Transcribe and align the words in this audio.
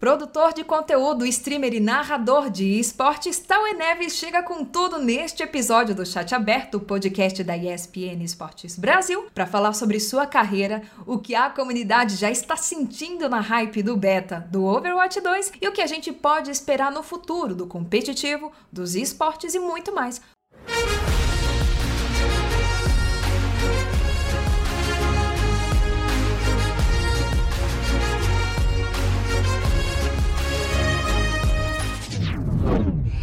Produtor 0.00 0.54
de 0.54 0.64
conteúdo, 0.64 1.26
streamer 1.26 1.74
e 1.74 1.78
narrador 1.78 2.48
de 2.48 2.64
esportes, 2.80 3.38
Tauê 3.38 3.74
Neves 3.74 4.14
chega 4.14 4.42
com 4.42 4.64
tudo 4.64 4.98
neste 4.98 5.42
episódio 5.42 5.94
do 5.94 6.06
Chat 6.06 6.34
Aberto, 6.34 6.80
podcast 6.80 7.44
da 7.44 7.54
ESPN 7.54 8.24
Esportes 8.24 8.78
Brasil, 8.78 9.26
para 9.34 9.46
falar 9.46 9.74
sobre 9.74 10.00
sua 10.00 10.26
carreira, 10.26 10.82
o 11.06 11.18
que 11.18 11.34
a 11.34 11.50
comunidade 11.50 12.16
já 12.16 12.30
está 12.30 12.56
sentindo 12.56 13.28
na 13.28 13.40
hype 13.40 13.82
do 13.82 13.94
beta 13.94 14.48
do 14.50 14.64
Overwatch 14.64 15.20
2 15.20 15.52
e 15.60 15.68
o 15.68 15.72
que 15.72 15.82
a 15.82 15.86
gente 15.86 16.10
pode 16.10 16.50
esperar 16.50 16.90
no 16.90 17.02
futuro 17.02 17.54
do 17.54 17.66
competitivo, 17.66 18.50
dos 18.72 18.94
esportes 18.94 19.54
e 19.54 19.58
muito 19.58 19.94
mais. 19.94 20.18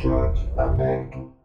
Chat 0.01 0.37
aberto. 0.57 1.36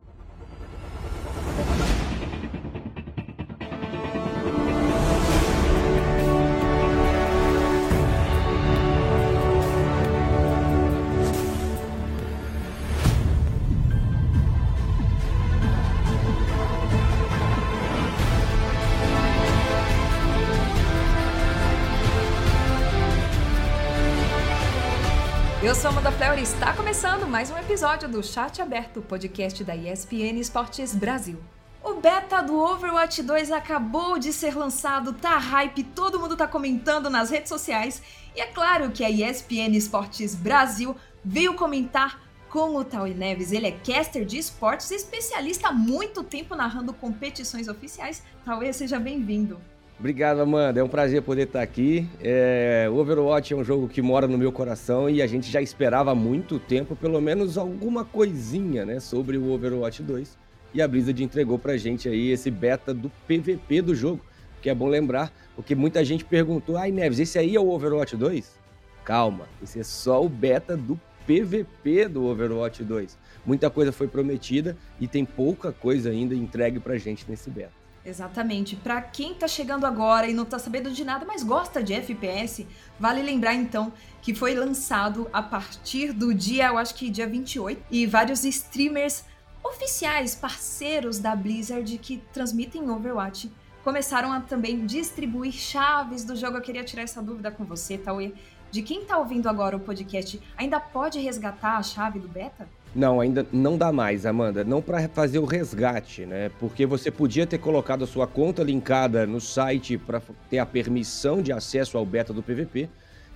Sou 25.82 25.90
Amanda 25.90 26.12
Fleur 26.12 26.38
e 26.38 26.42
está 26.42 26.72
começando 26.72 27.26
mais 27.26 27.50
um 27.50 27.58
episódio 27.58 28.08
do 28.08 28.22
Chat 28.22 28.62
Aberto, 28.62 29.02
podcast 29.02 29.64
da 29.64 29.74
ESPN 29.74 30.38
Esportes 30.38 30.94
Brasil. 30.94 31.42
O 31.82 31.94
beta 31.94 32.40
do 32.40 32.56
Overwatch 32.56 33.20
2 33.20 33.50
acabou 33.50 34.16
de 34.16 34.32
ser 34.32 34.56
lançado, 34.56 35.12
tá 35.12 35.36
hype, 35.36 35.82
todo 35.82 36.20
mundo 36.20 36.36
tá 36.36 36.46
comentando 36.46 37.10
nas 37.10 37.30
redes 37.30 37.48
sociais 37.48 38.00
e 38.36 38.40
é 38.40 38.46
claro 38.46 38.92
que 38.92 39.04
a 39.04 39.10
ESPN 39.10 39.74
Esportes 39.76 40.36
Brasil 40.36 40.94
veio 41.24 41.54
comentar 41.54 42.20
com 42.48 42.76
o 42.76 42.84
Tauí 42.84 43.12
Neves. 43.12 43.50
Ele 43.50 43.66
é 43.66 43.72
caster 43.72 44.24
de 44.24 44.38
esportes 44.38 44.88
especialista 44.92 45.70
há 45.70 45.72
muito 45.72 46.22
tempo 46.22 46.54
narrando 46.54 46.94
competições 46.94 47.66
oficiais. 47.66 48.22
Tauê, 48.44 48.72
seja 48.72 49.00
bem-vindo. 49.00 49.60
Obrigado, 50.02 50.40
Amanda. 50.40 50.80
É 50.80 50.82
um 50.82 50.88
prazer 50.88 51.22
poder 51.22 51.42
estar 51.42 51.62
aqui. 51.62 52.08
É, 52.20 52.88
Overwatch 52.90 53.54
é 53.54 53.56
um 53.56 53.62
jogo 53.62 53.86
que 53.86 54.02
mora 54.02 54.26
no 54.26 54.36
meu 54.36 54.50
coração 54.50 55.08
e 55.08 55.22
a 55.22 55.28
gente 55.28 55.48
já 55.48 55.62
esperava 55.62 56.10
há 56.10 56.14
muito 56.14 56.58
tempo, 56.58 56.96
pelo 56.96 57.20
menos 57.20 57.56
alguma 57.56 58.04
coisinha, 58.04 58.84
né, 58.84 58.98
sobre 58.98 59.38
o 59.38 59.52
Overwatch 59.52 60.02
2. 60.02 60.36
E 60.74 60.82
a 60.82 60.88
Blizzard 60.88 61.22
entregou 61.22 61.56
pra 61.56 61.76
gente 61.76 62.08
aí 62.08 62.30
esse 62.32 62.50
beta 62.50 62.92
do 62.92 63.12
PVP 63.28 63.80
do 63.80 63.94
jogo, 63.94 64.20
que 64.60 64.68
é 64.68 64.74
bom 64.74 64.88
lembrar, 64.88 65.32
porque 65.54 65.72
muita 65.72 66.04
gente 66.04 66.24
perguntou: 66.24 66.76
"Ai, 66.76 66.90
Neves, 66.90 67.20
esse 67.20 67.38
aí 67.38 67.54
é 67.54 67.60
o 67.60 67.68
Overwatch 67.68 68.16
2?" 68.16 68.58
Calma, 69.04 69.46
esse 69.62 69.78
é 69.78 69.84
só 69.84 70.20
o 70.20 70.28
beta 70.28 70.76
do 70.76 71.00
PVP 71.28 72.08
do 72.08 72.24
Overwatch 72.24 72.82
2. 72.82 73.16
Muita 73.46 73.70
coisa 73.70 73.92
foi 73.92 74.08
prometida 74.08 74.76
e 75.00 75.06
tem 75.06 75.24
pouca 75.24 75.70
coisa 75.70 76.10
ainda 76.10 76.34
entregue 76.34 76.80
pra 76.80 76.98
gente 76.98 77.24
nesse 77.28 77.48
beta. 77.48 77.81
Exatamente. 78.04 78.74
Para 78.74 79.00
quem 79.00 79.34
tá 79.34 79.46
chegando 79.46 79.86
agora 79.86 80.28
e 80.28 80.34
não 80.34 80.44
tá 80.44 80.58
sabendo 80.58 80.90
de 80.90 81.04
nada, 81.04 81.24
mas 81.24 81.42
gosta 81.42 81.82
de 81.82 81.94
FPS, 81.94 82.66
vale 82.98 83.22
lembrar 83.22 83.54
então 83.54 83.92
que 84.20 84.34
foi 84.34 84.54
lançado 84.54 85.28
a 85.32 85.42
partir 85.42 86.12
do 86.12 86.34
dia, 86.34 86.66
eu 86.66 86.78
acho 86.78 86.94
que 86.94 87.10
dia 87.10 87.26
28, 87.26 87.82
e 87.90 88.06
vários 88.06 88.44
streamers 88.44 89.24
oficiais, 89.62 90.34
parceiros 90.34 91.18
da 91.18 91.36
Blizzard 91.36 91.96
que 91.98 92.18
transmitem 92.32 92.90
Overwatch, 92.90 93.52
começaram 93.84 94.32
a 94.32 94.40
também 94.40 94.84
distribuir 94.84 95.52
chaves 95.52 96.24
do 96.24 96.34
jogo. 96.34 96.56
Eu 96.56 96.62
queria 96.62 96.84
tirar 96.84 97.02
essa 97.02 97.22
dúvida 97.22 97.50
com 97.50 97.64
você, 97.64 97.96
Tauê. 97.96 98.32
De 98.70 98.82
quem 98.82 99.04
tá 99.04 99.18
ouvindo 99.18 99.48
agora 99.48 99.76
o 99.76 99.80
podcast, 99.80 100.40
ainda 100.56 100.80
pode 100.80 101.20
resgatar 101.20 101.76
a 101.76 101.82
chave 101.82 102.18
do 102.18 102.28
beta? 102.28 102.68
Não, 102.94 103.20
ainda 103.20 103.46
não 103.50 103.78
dá 103.78 103.90
mais, 103.90 104.26
Amanda. 104.26 104.62
Não 104.62 104.82
para 104.82 105.08
fazer 105.08 105.38
o 105.38 105.46
resgate, 105.46 106.26
né? 106.26 106.50
Porque 106.60 106.84
você 106.84 107.10
podia 107.10 107.46
ter 107.46 107.58
colocado 107.58 108.04
a 108.04 108.06
sua 108.06 108.26
conta 108.26 108.62
linkada 108.62 109.26
no 109.26 109.40
site 109.40 109.96
para 109.96 110.20
ter 110.50 110.58
a 110.58 110.66
permissão 110.66 111.40
de 111.40 111.52
acesso 111.52 111.96
ao 111.96 112.04
beta 112.04 112.34
do 112.34 112.42
PVP. 112.42 112.90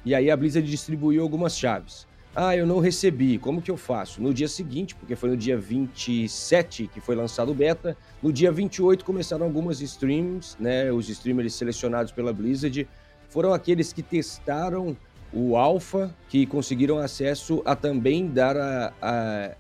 E 0.04 0.14
aí 0.14 0.30
a 0.30 0.36
Blizzard 0.36 0.68
distribuiu 0.68 1.22
algumas 1.22 1.56
chaves. 1.56 2.06
Ah, 2.34 2.54
eu 2.54 2.66
não 2.66 2.80
recebi. 2.80 3.38
Como 3.38 3.62
que 3.62 3.70
eu 3.70 3.78
faço? 3.78 4.22
No 4.22 4.34
dia 4.34 4.46
seguinte, 4.46 4.94
porque 4.94 5.16
foi 5.16 5.30
no 5.30 5.36
dia 5.38 5.56
27 5.56 6.86
que 6.92 7.00
foi 7.00 7.16
lançado 7.16 7.50
o 7.50 7.54
beta, 7.54 7.96
no 8.22 8.30
dia 8.30 8.52
28 8.52 9.02
começaram 9.06 9.46
algumas 9.46 9.80
streams, 9.80 10.54
né? 10.60 10.92
Os 10.92 11.08
streamers 11.08 11.54
selecionados 11.54 12.12
pela 12.12 12.34
Blizzard 12.34 12.86
foram 13.30 13.54
aqueles 13.54 13.90
que 13.90 14.02
testaram 14.02 14.94
o 15.38 15.54
Alpha, 15.54 16.16
que 16.30 16.46
conseguiram 16.46 16.96
acesso 16.96 17.60
a 17.66 17.76
também 17.76 18.26
dar 18.26 18.56
a, 18.56 18.92
a, 19.02 19.50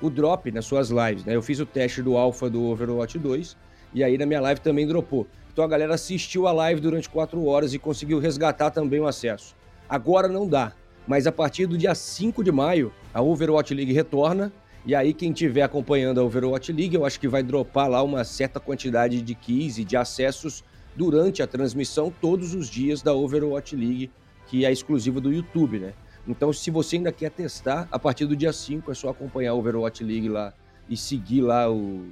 o 0.00 0.08
drop 0.08 0.50
nas 0.50 0.64
suas 0.64 0.88
lives. 0.88 1.22
Né? 1.22 1.36
Eu 1.36 1.42
fiz 1.42 1.60
o 1.60 1.66
teste 1.66 2.00
do 2.00 2.16
Alpha 2.16 2.48
do 2.48 2.64
Overwatch 2.64 3.18
2 3.18 3.54
e 3.92 4.02
aí 4.02 4.16
na 4.16 4.24
minha 4.24 4.40
live 4.40 4.58
também 4.62 4.86
dropou. 4.86 5.26
Então 5.52 5.62
a 5.62 5.68
galera 5.68 5.92
assistiu 5.92 6.46
a 6.46 6.52
live 6.52 6.80
durante 6.80 7.10
4 7.10 7.44
horas 7.44 7.74
e 7.74 7.78
conseguiu 7.78 8.18
resgatar 8.18 8.70
também 8.70 9.00
o 9.00 9.06
acesso. 9.06 9.54
Agora 9.86 10.28
não 10.28 10.48
dá, 10.48 10.72
mas 11.06 11.26
a 11.26 11.32
partir 11.32 11.66
do 11.66 11.76
dia 11.76 11.94
5 11.94 12.42
de 12.42 12.50
maio, 12.50 12.90
a 13.12 13.20
Overwatch 13.20 13.74
League 13.74 13.92
retorna. 13.92 14.50
E 14.86 14.94
aí, 14.94 15.12
quem 15.12 15.32
estiver 15.32 15.60
acompanhando 15.60 16.20
a 16.20 16.24
Overwatch 16.24 16.72
League, 16.72 16.94
eu 16.94 17.04
acho 17.04 17.20
que 17.20 17.28
vai 17.28 17.42
dropar 17.42 17.90
lá 17.90 18.02
uma 18.02 18.24
certa 18.24 18.58
quantidade 18.58 19.20
de 19.20 19.34
keys 19.34 19.76
e 19.76 19.84
de 19.84 19.94
acessos 19.94 20.64
durante 20.96 21.42
a 21.42 21.46
transmissão 21.46 22.10
todos 22.18 22.54
os 22.54 22.70
dias 22.70 23.02
da 23.02 23.12
Overwatch 23.12 23.76
League 23.76 24.10
que 24.48 24.64
é 24.64 24.72
exclusiva 24.72 25.20
do 25.20 25.32
YouTube, 25.32 25.78
né? 25.78 25.92
Então, 26.26 26.52
se 26.52 26.70
você 26.70 26.96
ainda 26.96 27.12
quer 27.12 27.30
testar, 27.30 27.88
a 27.90 27.98
partir 27.98 28.26
do 28.26 28.36
dia 28.36 28.52
5 28.52 28.90
é 28.90 28.94
só 28.94 29.10
acompanhar 29.10 29.54
o 29.54 29.58
Overwatch 29.58 30.02
League 30.02 30.28
lá 30.28 30.52
e 30.88 30.96
seguir 30.96 31.42
lá 31.42 31.70
o 31.70 32.06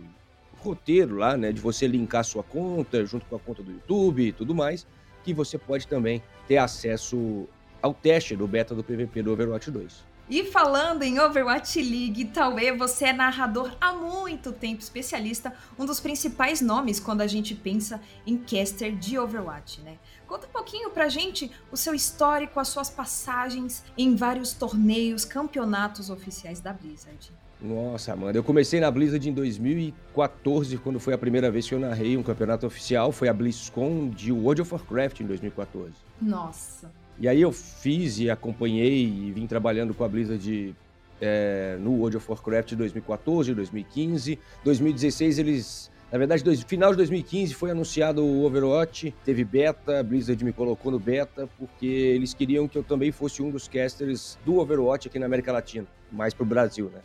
roteiro 0.58 1.16
lá, 1.16 1.36
né, 1.36 1.52
de 1.52 1.60
você 1.60 1.86
linkar 1.86 2.24
sua 2.24 2.42
conta 2.42 3.04
junto 3.04 3.26
com 3.26 3.36
a 3.36 3.38
conta 3.38 3.62
do 3.62 3.72
YouTube 3.72 4.26
e 4.26 4.32
tudo 4.32 4.54
mais, 4.54 4.86
que 5.22 5.34
você 5.34 5.58
pode 5.58 5.86
também 5.86 6.22
ter 6.46 6.56
acesso 6.56 7.46
ao 7.82 7.92
teste 7.92 8.36
do 8.36 8.46
beta 8.46 8.74
do 8.74 8.82
PVP 8.82 9.22
do 9.22 9.32
Overwatch 9.32 9.70
2. 9.70 10.04
E 10.28 10.42
falando 10.42 11.04
em 11.04 11.20
Overwatch 11.20 11.80
League, 11.80 12.24
talvez 12.26 12.76
você 12.76 13.06
é 13.06 13.12
narrador 13.12 13.70
há 13.80 13.92
muito 13.92 14.50
tempo, 14.50 14.82
especialista, 14.82 15.54
um 15.78 15.86
dos 15.86 16.00
principais 16.00 16.60
nomes 16.60 16.98
quando 16.98 17.20
a 17.20 17.28
gente 17.28 17.54
pensa 17.54 18.00
em 18.26 18.36
caster 18.36 18.96
de 18.96 19.16
Overwatch, 19.16 19.80
né? 19.82 19.98
Conta 20.26 20.48
um 20.48 20.50
pouquinho 20.50 20.90
pra 20.90 21.08
gente 21.08 21.48
o 21.70 21.76
seu 21.76 21.94
histórico, 21.94 22.58
as 22.58 22.66
suas 22.66 22.90
passagens 22.90 23.84
em 23.96 24.16
vários 24.16 24.52
torneios, 24.52 25.24
campeonatos 25.24 26.10
oficiais 26.10 26.58
da 26.58 26.72
Blizzard. 26.72 27.30
Nossa, 27.62 28.12
Amanda, 28.12 28.36
eu 28.36 28.42
comecei 28.42 28.80
na 28.80 28.90
Blizzard 28.90 29.28
em 29.28 29.32
2014, 29.32 30.76
quando 30.78 30.98
foi 30.98 31.14
a 31.14 31.18
primeira 31.18 31.52
vez 31.52 31.68
que 31.68 31.74
eu 31.74 31.78
narrei 31.78 32.16
um 32.16 32.22
campeonato 32.24 32.66
oficial, 32.66 33.12
foi 33.12 33.28
a 33.28 33.32
BlizzCon 33.32 34.10
de 34.10 34.32
World 34.32 34.62
of 34.62 34.74
Warcraft 34.74 35.20
em 35.20 35.26
2014. 35.26 35.92
Nossa. 36.20 36.90
E 37.18 37.26
aí 37.26 37.40
eu 37.40 37.50
fiz 37.50 38.18
e 38.18 38.30
acompanhei 38.30 39.04
e 39.04 39.32
vim 39.32 39.46
trabalhando 39.46 39.94
com 39.94 40.04
a 40.04 40.08
Blizzard 40.08 40.74
é, 41.20 41.76
no 41.80 41.92
World 41.92 42.18
of 42.18 42.26
Warcraft 42.28 42.74
2014, 42.74 43.54
2015. 43.54 44.38
2016 44.64 45.38
eles... 45.38 45.90
Na 46.12 46.18
verdade, 46.18 46.44
no 46.44 46.56
final 46.68 46.90
de 46.92 46.98
2015 46.98 47.54
foi 47.54 47.70
anunciado 47.72 48.24
o 48.24 48.44
Overwatch, 48.44 49.12
teve 49.24 49.44
beta, 49.44 49.98
a 49.98 50.02
Blizzard 50.04 50.42
me 50.44 50.52
colocou 50.52 50.92
no 50.92 51.00
beta, 51.00 51.48
porque 51.58 51.84
eles 51.84 52.32
queriam 52.32 52.68
que 52.68 52.78
eu 52.78 52.84
também 52.84 53.10
fosse 53.10 53.42
um 53.42 53.50
dos 53.50 53.66
casters 53.66 54.38
do 54.44 54.58
Overwatch 54.58 55.08
aqui 55.08 55.18
na 55.18 55.26
América 55.26 55.50
Latina, 55.50 55.86
mais 56.12 56.32
pro 56.32 56.46
Brasil, 56.46 56.92
né? 56.94 57.00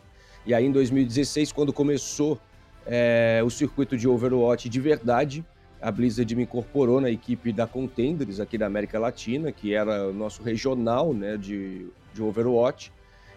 E 0.46 0.54
aí 0.54 0.64
em 0.64 0.70
2016, 0.70 1.50
quando 1.50 1.72
começou 1.72 2.38
é, 2.86 3.42
o 3.44 3.50
circuito 3.50 3.96
de 3.96 4.06
Overwatch 4.06 4.68
de 4.68 4.80
verdade, 4.80 5.44
a 5.82 5.90
Blizzard 5.90 6.34
me 6.36 6.44
incorporou 6.44 7.00
na 7.00 7.10
equipe 7.10 7.52
da 7.52 7.66
Contenders 7.66 8.38
aqui 8.38 8.56
da 8.56 8.66
América 8.66 9.00
Latina, 9.00 9.50
que 9.50 9.74
era 9.74 10.08
o 10.08 10.12
nosso 10.12 10.40
regional 10.40 11.12
né, 11.12 11.36
de, 11.36 11.88
de 12.14 12.22
Overwatch. 12.22 12.92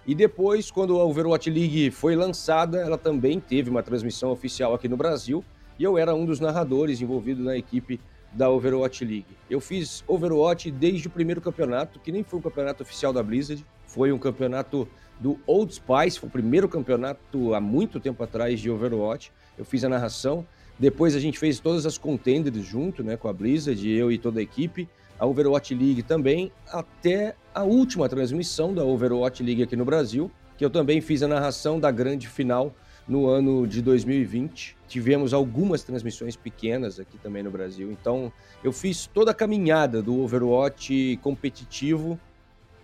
E 0.05 0.13
depois, 0.13 0.69
quando 0.69 0.99
a 0.99 1.03
Overwatch 1.03 1.49
League 1.49 1.89
foi 1.89 2.15
lançada, 2.15 2.77
ela 2.77 2.99
também 2.99 3.39
teve 3.39 3.71
uma 3.71 3.81
transmissão 3.81 4.29
oficial 4.29 4.75
aqui 4.75 4.87
no 4.87 4.95
Brasil, 4.95 5.43
e 5.79 5.83
eu 5.83 5.97
era 5.97 6.13
um 6.13 6.23
dos 6.23 6.39
narradores 6.39 7.01
envolvido 7.01 7.43
na 7.43 7.57
equipe 7.57 7.99
da 8.31 8.47
Overwatch 8.47 9.03
League. 9.03 9.25
Eu 9.49 9.59
fiz 9.59 10.03
Overwatch 10.07 10.69
desde 10.69 11.07
o 11.07 11.09
primeiro 11.09 11.41
campeonato, 11.41 11.99
que 11.99 12.11
nem 12.11 12.23
foi 12.23 12.37
um 12.37 12.41
campeonato 12.43 12.83
oficial 12.83 13.11
da 13.11 13.23
Blizzard, 13.23 13.65
foi 13.87 14.11
um 14.11 14.19
campeonato 14.19 14.87
do 15.19 15.39
Old 15.47 15.73
Spice, 15.73 16.19
foi 16.19 16.29
o 16.29 16.31
primeiro 16.31 16.69
campeonato 16.69 17.55
há 17.55 17.59
muito 17.59 17.99
tempo 17.99 18.23
atrás 18.23 18.59
de 18.59 18.69
Overwatch. 18.69 19.31
Eu 19.57 19.65
fiz 19.65 19.83
a 19.83 19.89
narração, 19.89 20.45
depois 20.77 21.15
a 21.15 21.19
gente 21.19 21.39
fez 21.39 21.59
todas 21.59 21.85
as 21.85 21.97
contenders 21.97 22.65
junto, 22.65 23.03
né, 23.03 23.15
com 23.15 23.27
a 23.27 23.33
Blizzard, 23.33 23.89
eu 23.89 24.11
e 24.11 24.17
toda 24.17 24.39
a 24.39 24.43
equipe. 24.43 24.87
a 25.17 25.25
Overwatch 25.25 25.73
League 25.73 26.03
também, 26.03 26.51
até 26.67 27.35
a 27.53 27.63
última 27.63 28.09
transmissão 28.09 28.73
da 28.73 28.83
Overwatch 28.83 29.41
League 29.41 29.63
aqui 29.63 29.75
no 29.75 29.85
Brasil, 29.85 30.29
que 30.57 30.65
eu 30.65 30.69
também 30.69 30.99
fiz 30.99 31.23
a 31.23 31.27
narração 31.27 31.79
da 31.79 31.89
grande 31.89 32.27
final 32.27 32.75
no 33.07 33.27
ano 33.27 33.65
de 33.65 33.81
2020. 33.81 34.75
Tivemos 34.87 35.33
algumas 35.33 35.83
transmissões 35.83 36.35
pequenas 36.35 36.99
aqui 36.99 37.17
também 37.17 37.43
no 37.43 37.51
Brasil. 37.51 37.91
Então, 37.91 38.31
eu 38.63 38.73
fiz 38.73 39.07
toda 39.07 39.31
a 39.31 39.33
caminhada 39.33 40.01
do 40.01 40.19
Overwatch 40.19 41.17
competitivo 41.21 42.19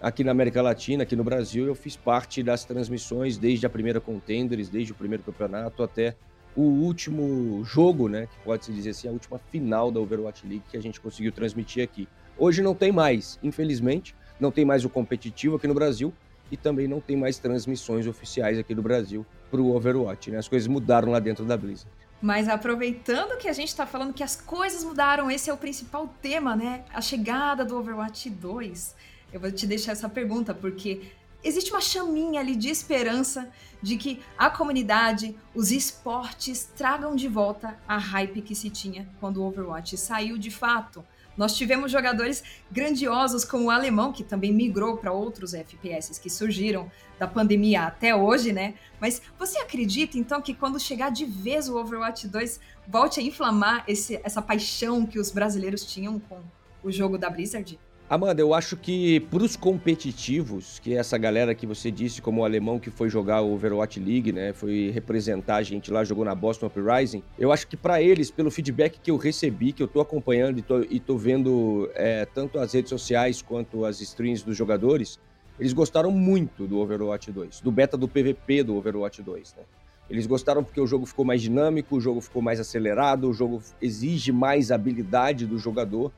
aqui 0.02 0.24
na 0.24 0.32
América 0.32 0.62
Latina, 0.62 1.04
aqui 1.04 1.16
no 1.16 1.24
Brasil. 1.24 1.66
Eu 1.66 1.76
fiz 1.76 1.96
parte 1.96 2.42
das 2.42 2.64
transmissões 2.64 3.38
desde 3.38 3.66
a 3.66 3.70
primeira 3.70 4.00
Contenders, 4.00 4.70
desde 4.70 4.92
o 4.92 4.96
primeiro 4.96 5.24
campeonato 5.24 5.84
até 5.84 6.16
o 6.56 6.62
último 6.62 7.64
jogo, 7.64 8.08
né, 8.08 8.28
que 8.28 8.44
pode 8.44 8.66
se 8.66 8.74
dizer 8.74 8.92
assim, 8.92 9.08
a 9.08 9.12
última 9.12 9.40
final 9.52 9.92
da 9.92 10.00
Overwatch 10.00 10.46
League 10.46 10.64
que 10.70 10.78
a 10.78 10.82
gente 10.82 11.00
conseguiu 11.00 11.32
transmitir 11.32 11.84
aqui. 11.84 12.08
Hoje 12.38 12.62
não 12.62 12.76
tem 12.76 12.92
mais, 12.92 13.40
infelizmente, 13.42 14.16
não 14.40 14.52
tem 14.52 14.66
mais 14.66 14.84
o 14.84 14.90
competitivo 14.90 15.56
aqui 15.56 15.68
no 15.68 15.74
Brasil 15.74 16.14
e 16.52 16.58
também 16.58 16.88
não 16.88 17.00
tem 17.00 17.16
mais 17.16 17.38
transmissões 17.38 18.08
oficiais 18.08 18.58
aqui 18.58 18.76
do 18.76 18.82
Brasil 18.82 19.26
para 19.50 19.62
o 19.62 19.74
Overwatch. 19.76 20.32
Né? 20.32 20.38
As 20.38 20.48
coisas 20.48 20.68
mudaram 20.68 21.12
lá 21.12 21.20
dentro 21.20 21.46
da 21.46 21.56
Blizzard. 21.56 21.90
Mas 22.22 22.48
aproveitando 22.48 23.38
que 23.38 23.48
a 23.48 23.54
gente 23.54 23.70
está 23.70 23.86
falando 23.86 24.14
que 24.14 24.22
as 24.22 24.36
coisas 24.36 24.84
mudaram, 24.84 25.32
esse 25.32 25.50
é 25.50 25.54
o 25.54 25.58
principal 25.58 26.08
tema, 26.22 26.56
né? 26.56 26.84
A 26.94 27.02
chegada 27.02 27.66
do 27.66 27.76
Overwatch 27.76 28.30
2. 28.30 28.96
Eu 29.34 29.40
vou 29.40 29.52
te 29.52 29.66
deixar 29.66 29.94
essa 29.94 30.08
pergunta, 30.08 30.54
porque 30.54 31.02
existe 31.44 31.72
uma 31.72 31.82
chaminha 31.82 32.40
ali 32.40 32.56
de 32.56 32.70
esperança 32.70 33.50
de 33.82 33.98
que 33.98 34.22
a 34.38 34.50
comunidade, 34.50 35.36
os 35.56 35.72
esportes 35.72 36.70
tragam 36.76 37.16
de 37.16 37.28
volta 37.28 37.78
a 37.88 37.98
hype 37.98 38.42
que 38.42 38.54
se 38.54 38.70
tinha 38.70 39.08
quando 39.20 39.38
o 39.38 39.48
Overwatch 39.48 39.98
saiu 39.98 40.38
de 40.38 40.52
fato. 40.52 41.04
Nós 41.36 41.56
tivemos 41.56 41.92
jogadores 41.92 42.44
grandiosos 42.70 43.46
como 43.46 43.66
o 43.66 43.70
alemão, 43.72 44.12
que 44.12 44.24
também 44.24 44.54
migrou 44.54 44.98
para 44.98 45.12
outros 45.12 45.54
FPS 45.54 46.20
que 46.20 46.30
surgiram 46.30 46.92
da 47.18 47.28
pandemia 47.28 47.84
até 47.84 48.14
hoje, 48.14 48.52
né? 48.52 48.76
Mas 49.00 49.22
você 49.40 49.58
acredita 49.58 50.18
então 50.18 50.42
que 50.42 50.54
quando 50.54 50.80
chegar 50.80 51.10
de 51.10 51.26
vez 51.26 51.70
o 51.70 51.78
Overwatch 51.78 52.28
2 52.28 52.60
volte 52.88 53.20
a 53.20 53.24
inflamar 53.24 53.84
esse, 53.88 54.20
essa 54.24 54.42
paixão 54.42 55.06
que 55.06 55.20
os 55.20 55.32
brasileiros 55.32 55.86
tinham 55.86 56.20
com 56.20 56.42
o 56.84 56.92
jogo 56.92 57.18
da 57.18 57.30
Blizzard? 57.30 57.80
Amanda, 58.12 58.42
eu 58.42 58.54
acho 58.54 58.76
que 58.76 59.22
para 59.22 59.42
os 59.42 59.56
competitivos, 59.56 60.80
que 60.80 60.94
é 60.94 60.98
essa 60.98 61.18
galera 61.18 61.56
que 61.56 61.66
você 61.66 61.90
disse, 61.90 62.22
como 62.22 62.42
o 62.42 62.44
alemão 62.44 62.78
que 62.78 62.90
foi 62.90 63.10
jogar 63.10 63.40
o 63.40 63.54
Overwatch 63.54 64.02
League, 64.02 64.34
né, 64.34 64.52
foi 64.52 64.92
representar 64.94 65.56
a 65.56 65.64
gente 65.64 65.90
lá, 65.90 66.04
jogou 66.04 66.26
na 66.26 66.36
Boston 66.36 66.66
Uprising, 66.66 67.24
eu 67.40 67.54
acho 67.54 67.66
que 67.68 67.78
para 67.78 68.02
eles, 68.02 68.30
pelo 68.30 68.52
feedback 68.52 69.00
que 69.00 69.10
eu 69.10 69.16
recebi, 69.16 69.72
que 69.72 69.82
eu 69.82 69.88
tô 69.88 70.02
acompanhando 70.02 70.60
e 70.60 70.62
tô, 70.62 70.82
e 70.82 71.00
tô 71.00 71.16
vendo 71.18 71.90
é, 71.96 72.26
tanto 72.26 72.60
as 72.60 72.74
redes 72.74 72.90
sociais 72.90 73.42
quanto 73.42 73.86
as 73.86 74.02
streams 74.02 74.44
dos 74.44 74.58
jogadores, 74.58 75.18
eles 75.58 75.72
gostaram 75.72 76.12
muito 76.12 76.68
do 76.68 76.80
Overwatch 76.80 77.32
2, 77.32 77.62
do 77.62 77.72
beta 77.72 77.96
do 77.96 78.10
PVP 78.10 78.64
do 78.64 78.76
Overwatch 78.76 79.22
2, 79.22 79.56
né? 79.56 79.64
Eles 80.10 80.28
gostaram 80.28 80.66
porque 80.66 80.82
o 80.82 80.86
jogo 80.86 81.06
ficou 81.06 81.24
mais 81.24 81.42
dinâmico, 81.42 81.96
o 81.96 82.02
jogo 82.02 82.20
ficou 82.20 82.42
mais 82.42 82.60
acelerado, 82.60 83.30
o 83.30 83.34
jogo 83.34 83.64
exige 83.82 84.34
mais 84.34 84.70
habilidade 84.70 85.46
do 85.46 85.58
jogador 85.58 86.12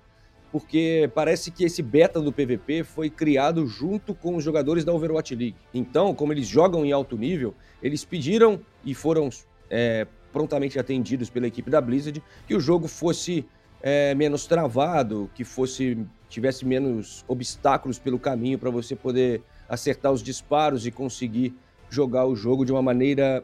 porque 0.53 1.09
parece 1.15 1.49
que 1.49 1.63
esse 1.63 1.81
beta 1.81 2.21
do 2.21 2.31
PVP 2.31 2.83
foi 2.83 3.09
criado 3.09 3.65
junto 3.65 4.13
com 4.13 4.35
os 4.35 4.43
jogadores 4.43 4.85
da 4.85 4.93
Overwatch 4.93 5.33
League. 5.33 5.55
Então, 5.73 6.13
como 6.13 6.31
eles 6.31 6.45
jogam 6.45 6.85
em 6.85 6.91
alto 6.91 7.17
nível, 7.17 7.55
eles 7.81 8.05
pediram 8.05 8.61
e 8.85 8.93
foram 8.93 9.31
é, 9.67 10.05
prontamente 10.31 10.77
atendidos 10.77 11.27
pela 11.27 11.47
equipe 11.47 11.71
da 11.71 11.81
Blizzard 11.81 12.21
que 12.45 12.53
o 12.53 12.59
jogo 12.59 12.87
fosse 12.87 13.43
é, 13.81 14.13
menos 14.13 14.45
travado, 14.45 15.27
que 15.33 15.43
fosse 15.43 15.97
tivesse 16.29 16.67
menos 16.67 17.25
obstáculos 17.27 17.97
pelo 17.97 18.19
caminho 18.19 18.59
para 18.59 18.69
você 18.69 18.95
poder 18.95 19.41
acertar 19.67 20.11
os 20.11 20.21
disparos 20.21 20.85
e 20.85 20.91
conseguir 20.91 21.55
jogar 21.89 22.27
o 22.27 22.35
jogo 22.35 22.63
de 22.63 22.71
uma 22.71 22.81
maneira 22.83 23.43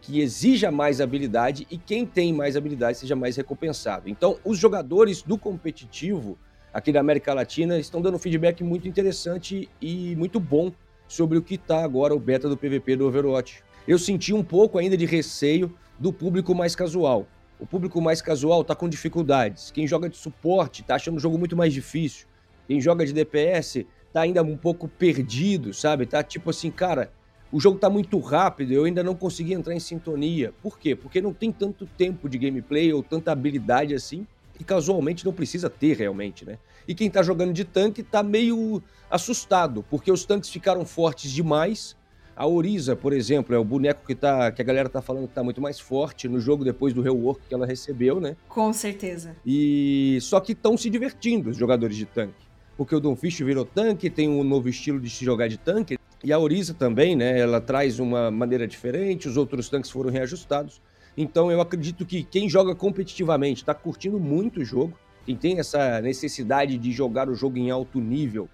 que 0.00 0.20
exija 0.20 0.70
mais 0.70 1.00
habilidade 1.00 1.66
e 1.70 1.76
quem 1.76 2.06
tem 2.06 2.32
mais 2.32 2.56
habilidade 2.56 2.98
seja 2.98 3.16
mais 3.16 3.36
recompensado. 3.36 4.08
Então, 4.08 4.38
os 4.44 4.58
jogadores 4.58 5.22
do 5.22 5.36
competitivo 5.36 6.38
aqui 6.72 6.92
da 6.92 7.00
América 7.00 7.34
Latina 7.34 7.78
estão 7.78 8.00
dando 8.00 8.18
feedback 8.18 8.62
muito 8.62 8.88
interessante 8.88 9.68
e 9.80 10.16
muito 10.16 10.40
bom 10.40 10.72
sobre 11.06 11.36
o 11.36 11.42
que 11.42 11.56
está 11.56 11.84
agora 11.84 12.14
o 12.14 12.18
beta 12.18 12.48
do 12.48 12.56
PVP 12.56 12.96
do 12.96 13.06
Overwatch. 13.06 13.62
Eu 13.86 13.98
senti 13.98 14.32
um 14.32 14.42
pouco 14.42 14.78
ainda 14.78 14.96
de 14.96 15.04
receio 15.04 15.74
do 15.98 16.12
público 16.12 16.54
mais 16.54 16.74
casual. 16.74 17.26
O 17.58 17.66
público 17.66 18.00
mais 18.00 18.22
casual 18.22 18.62
está 18.62 18.74
com 18.74 18.88
dificuldades. 18.88 19.70
Quem 19.70 19.86
joga 19.86 20.08
de 20.08 20.16
suporte 20.16 20.82
está 20.82 20.94
achando 20.94 21.16
o 21.16 21.20
jogo 21.20 21.38
muito 21.38 21.56
mais 21.56 21.72
difícil. 21.72 22.26
Quem 22.66 22.80
joga 22.80 23.04
de 23.04 23.12
DPS 23.12 23.84
está 24.06 24.22
ainda 24.22 24.42
um 24.42 24.56
pouco 24.56 24.88
perdido, 24.88 25.74
sabe? 25.74 26.06
Tá 26.06 26.22
tipo 26.22 26.50
assim, 26.50 26.70
cara, 26.70 27.12
o 27.52 27.60
jogo 27.60 27.76
está 27.76 27.90
muito 27.90 28.18
rápido, 28.18 28.72
eu 28.72 28.84
ainda 28.84 29.04
não 29.04 29.14
consegui 29.14 29.52
entrar 29.52 29.74
em 29.74 29.80
sintonia. 29.80 30.54
Por 30.62 30.78
quê? 30.78 30.96
Porque 30.96 31.20
não 31.20 31.34
tem 31.34 31.52
tanto 31.52 31.84
tempo 31.86 32.26
de 32.26 32.38
gameplay 32.38 32.90
ou 32.94 33.02
tanta 33.02 33.30
habilidade 33.30 33.94
assim, 33.94 34.26
que 34.56 34.64
casualmente 34.64 35.24
não 35.24 35.34
precisa 35.34 35.68
ter 35.68 35.98
realmente, 35.98 36.46
né? 36.46 36.58
E 36.88 36.94
quem 36.94 37.08
está 37.08 37.22
jogando 37.22 37.52
de 37.52 37.64
tanque 37.64 38.00
está 38.00 38.22
meio 38.22 38.82
assustado, 39.10 39.84
porque 39.90 40.10
os 40.10 40.24
tanques 40.24 40.48
ficaram 40.48 40.86
fortes 40.86 41.30
demais. 41.30 41.94
A 42.34 42.46
Oriza, 42.46 42.96
por 42.96 43.12
exemplo, 43.12 43.54
é 43.54 43.58
o 43.58 43.64
boneco 43.64 44.06
que, 44.06 44.14
tá, 44.14 44.50
que 44.50 44.62
a 44.62 44.64
galera 44.64 44.88
tá 44.88 45.02
falando 45.02 45.28
que 45.28 45.34
tá 45.34 45.44
muito 45.44 45.60
mais 45.60 45.78
forte 45.78 46.26
no 46.26 46.40
jogo 46.40 46.64
depois 46.64 46.94
do 46.94 47.02
rework 47.02 47.42
que 47.46 47.54
ela 47.54 47.66
recebeu, 47.66 48.18
né? 48.18 48.34
Com 48.48 48.72
certeza. 48.72 49.36
E 49.44 50.18
só 50.22 50.40
que 50.40 50.52
estão 50.52 50.74
se 50.78 50.88
divertindo 50.88 51.50
os 51.50 51.58
jogadores 51.58 51.94
de 51.94 52.06
tanque. 52.06 52.46
Porque 52.74 52.94
o 52.96 53.00
Donfish 53.00 53.40
virou 53.42 53.66
tanque, 53.66 54.08
tem 54.08 54.30
um 54.30 54.42
novo 54.42 54.70
estilo 54.70 54.98
de 54.98 55.10
se 55.10 55.22
jogar 55.24 55.48
de 55.48 55.58
tanque. 55.58 55.98
E 56.24 56.32
a 56.32 56.38
Oriza 56.38 56.72
também, 56.72 57.16
né? 57.16 57.38
Ela 57.38 57.60
traz 57.60 57.98
uma 57.98 58.30
maneira 58.30 58.66
diferente, 58.66 59.28
os 59.28 59.36
outros 59.36 59.68
tanques 59.68 59.90
foram 59.90 60.10
reajustados. 60.10 60.80
Então 61.16 61.50
eu 61.50 61.60
acredito 61.60 62.06
que 62.06 62.22
quem 62.22 62.48
joga 62.48 62.74
competitivamente 62.74 63.62
está 63.62 63.74
curtindo 63.74 64.18
muito 64.18 64.60
o 64.60 64.64
jogo, 64.64 64.96
quem 65.26 65.36
tem 65.36 65.58
essa 65.58 66.00
necessidade 66.00 66.78
de 66.78 66.92
jogar 66.92 67.28
o 67.28 67.34
jogo 67.34 67.58
em 67.58 67.70
alto 67.70 68.00
nível, 68.00 68.48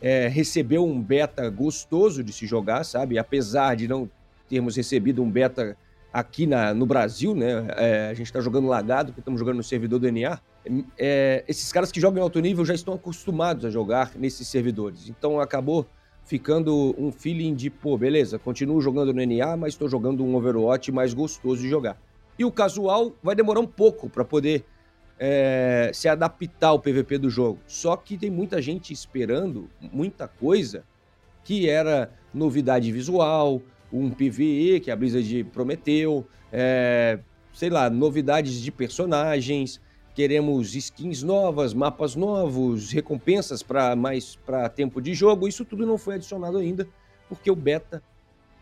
é, 0.00 0.28
recebeu 0.28 0.84
um 0.84 1.00
beta 1.00 1.48
gostoso 1.50 2.22
de 2.22 2.32
se 2.32 2.46
jogar, 2.46 2.84
sabe? 2.84 3.18
Apesar 3.18 3.76
de 3.76 3.88
não 3.88 4.08
termos 4.48 4.76
recebido 4.76 5.22
um 5.22 5.30
beta 5.30 5.76
aqui 6.12 6.46
na, 6.46 6.72
no 6.72 6.86
Brasil, 6.86 7.34
né? 7.34 7.66
É, 7.76 8.08
a 8.10 8.14
gente 8.14 8.26
está 8.26 8.40
jogando 8.40 8.68
lagado, 8.68 9.08
porque 9.08 9.20
estamos 9.20 9.40
jogando 9.40 9.56
no 9.56 9.62
servidor 9.62 9.98
do 9.98 10.10
NA. 10.10 10.38
É, 10.98 11.44
esses 11.48 11.72
caras 11.72 11.90
que 11.90 12.00
jogam 12.00 12.18
em 12.18 12.22
alto 12.22 12.40
nível 12.40 12.64
já 12.64 12.74
estão 12.74 12.94
acostumados 12.94 13.64
a 13.64 13.70
jogar 13.70 14.12
nesses 14.16 14.48
servidores. 14.48 15.08
Então 15.08 15.40
acabou 15.40 15.86
ficando 16.26 16.94
um 16.98 17.12
feeling 17.12 17.54
de, 17.54 17.70
pô, 17.70 17.96
beleza, 17.96 18.38
continuo 18.38 18.80
jogando 18.80 19.14
no 19.14 19.24
NA, 19.24 19.56
mas 19.56 19.74
estou 19.74 19.88
jogando 19.88 20.24
um 20.24 20.34
Overwatch 20.34 20.90
mais 20.90 21.14
gostoso 21.14 21.62
de 21.62 21.68
jogar. 21.68 21.96
E 22.36 22.44
o 22.44 22.50
casual 22.50 23.14
vai 23.22 23.34
demorar 23.34 23.60
um 23.60 23.66
pouco 23.66 24.10
para 24.10 24.24
poder 24.24 24.64
é, 25.18 25.90
se 25.94 26.08
adaptar 26.08 26.68
ao 26.68 26.80
PVP 26.80 27.16
do 27.16 27.30
jogo. 27.30 27.60
Só 27.66 27.96
que 27.96 28.18
tem 28.18 28.28
muita 28.28 28.60
gente 28.60 28.92
esperando 28.92 29.70
muita 29.80 30.26
coisa 30.26 30.84
que 31.44 31.68
era 31.68 32.10
novidade 32.34 32.90
visual, 32.90 33.62
um 33.92 34.10
PVE 34.10 34.80
que 34.80 34.90
a 34.90 34.96
Blizzard 34.96 35.44
prometeu, 35.44 36.26
é, 36.52 37.20
sei 37.54 37.70
lá, 37.70 37.88
novidades 37.88 38.60
de 38.60 38.72
personagens, 38.72 39.80
queremos 40.16 40.74
skins 40.74 41.22
novas, 41.22 41.74
mapas 41.74 42.16
novos, 42.16 42.90
recompensas 42.90 43.62
para 43.62 43.94
mais 43.94 44.34
para 44.34 44.66
tempo 44.66 44.98
de 44.98 45.12
jogo. 45.12 45.46
Isso 45.46 45.62
tudo 45.62 45.84
não 45.84 45.98
foi 45.98 46.14
adicionado 46.14 46.56
ainda, 46.56 46.88
porque 47.28 47.50
o 47.50 47.54
beta 47.54 48.02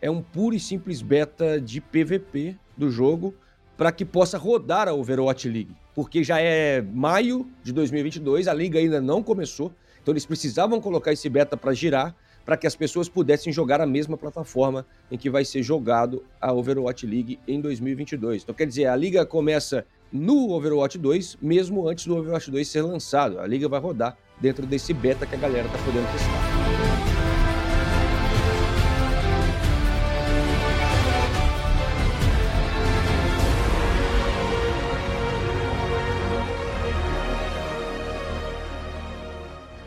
é 0.01 0.11
um 0.11 0.21
puro 0.21 0.53
e 0.53 0.59
simples 0.59 1.01
beta 1.01 1.61
de 1.61 1.79
PVP 1.79 2.57
do 2.75 2.91
jogo 2.91 3.33
para 3.77 3.89
que 3.93 4.03
possa 4.03 4.37
rodar 4.37 4.89
a 4.89 4.93
Overwatch 4.93 5.47
League, 5.47 5.73
porque 5.95 6.25
já 6.25 6.41
é 6.41 6.81
maio 6.81 7.49
de 7.63 7.71
2022, 7.71 8.49
a 8.49 8.53
liga 8.53 8.77
ainda 8.77 8.99
não 8.99 9.23
começou, 9.23 9.71
então 10.01 10.11
eles 10.11 10.25
precisavam 10.25 10.81
colocar 10.81 11.13
esse 11.13 11.29
beta 11.29 11.55
para 11.55 11.73
girar 11.73 12.13
para 12.45 12.57
que 12.57 12.67
as 12.67 12.75
pessoas 12.75 13.09
pudessem 13.09 13.51
jogar 13.51 13.81
a 13.81 13.87
mesma 13.87 14.17
plataforma 14.17 14.85
em 15.09 15.17
que 15.17 15.29
vai 15.29 15.43
ser 15.43 15.63
jogado 15.63 16.23
a 16.39 16.53
Overwatch 16.53 17.05
League 17.07 17.39
em 17.47 17.59
2022. 17.59 18.43
Então 18.43 18.53
quer 18.53 18.67
dizer, 18.67 18.85
a 18.85 18.95
liga 18.95 19.25
começa 19.25 19.85
no 20.15 20.51
Overwatch 20.51 20.97
2, 20.97 21.37
mesmo 21.41 21.87
antes 21.87 22.07
do 22.07 22.15
Overwatch 22.15 22.49
2 22.49 22.67
ser 22.67 22.81
lançado. 22.81 23.39
A 23.39 23.45
liga 23.45 23.67
vai 23.67 23.79
rodar 23.79 24.17
dentro 24.39 24.65
desse 24.65 24.93
beta 24.93 25.25
que 25.25 25.35
a 25.35 25.37
galera 25.37 25.67
tá 25.67 25.77
podendo 25.83 26.09
testar. 26.11 26.64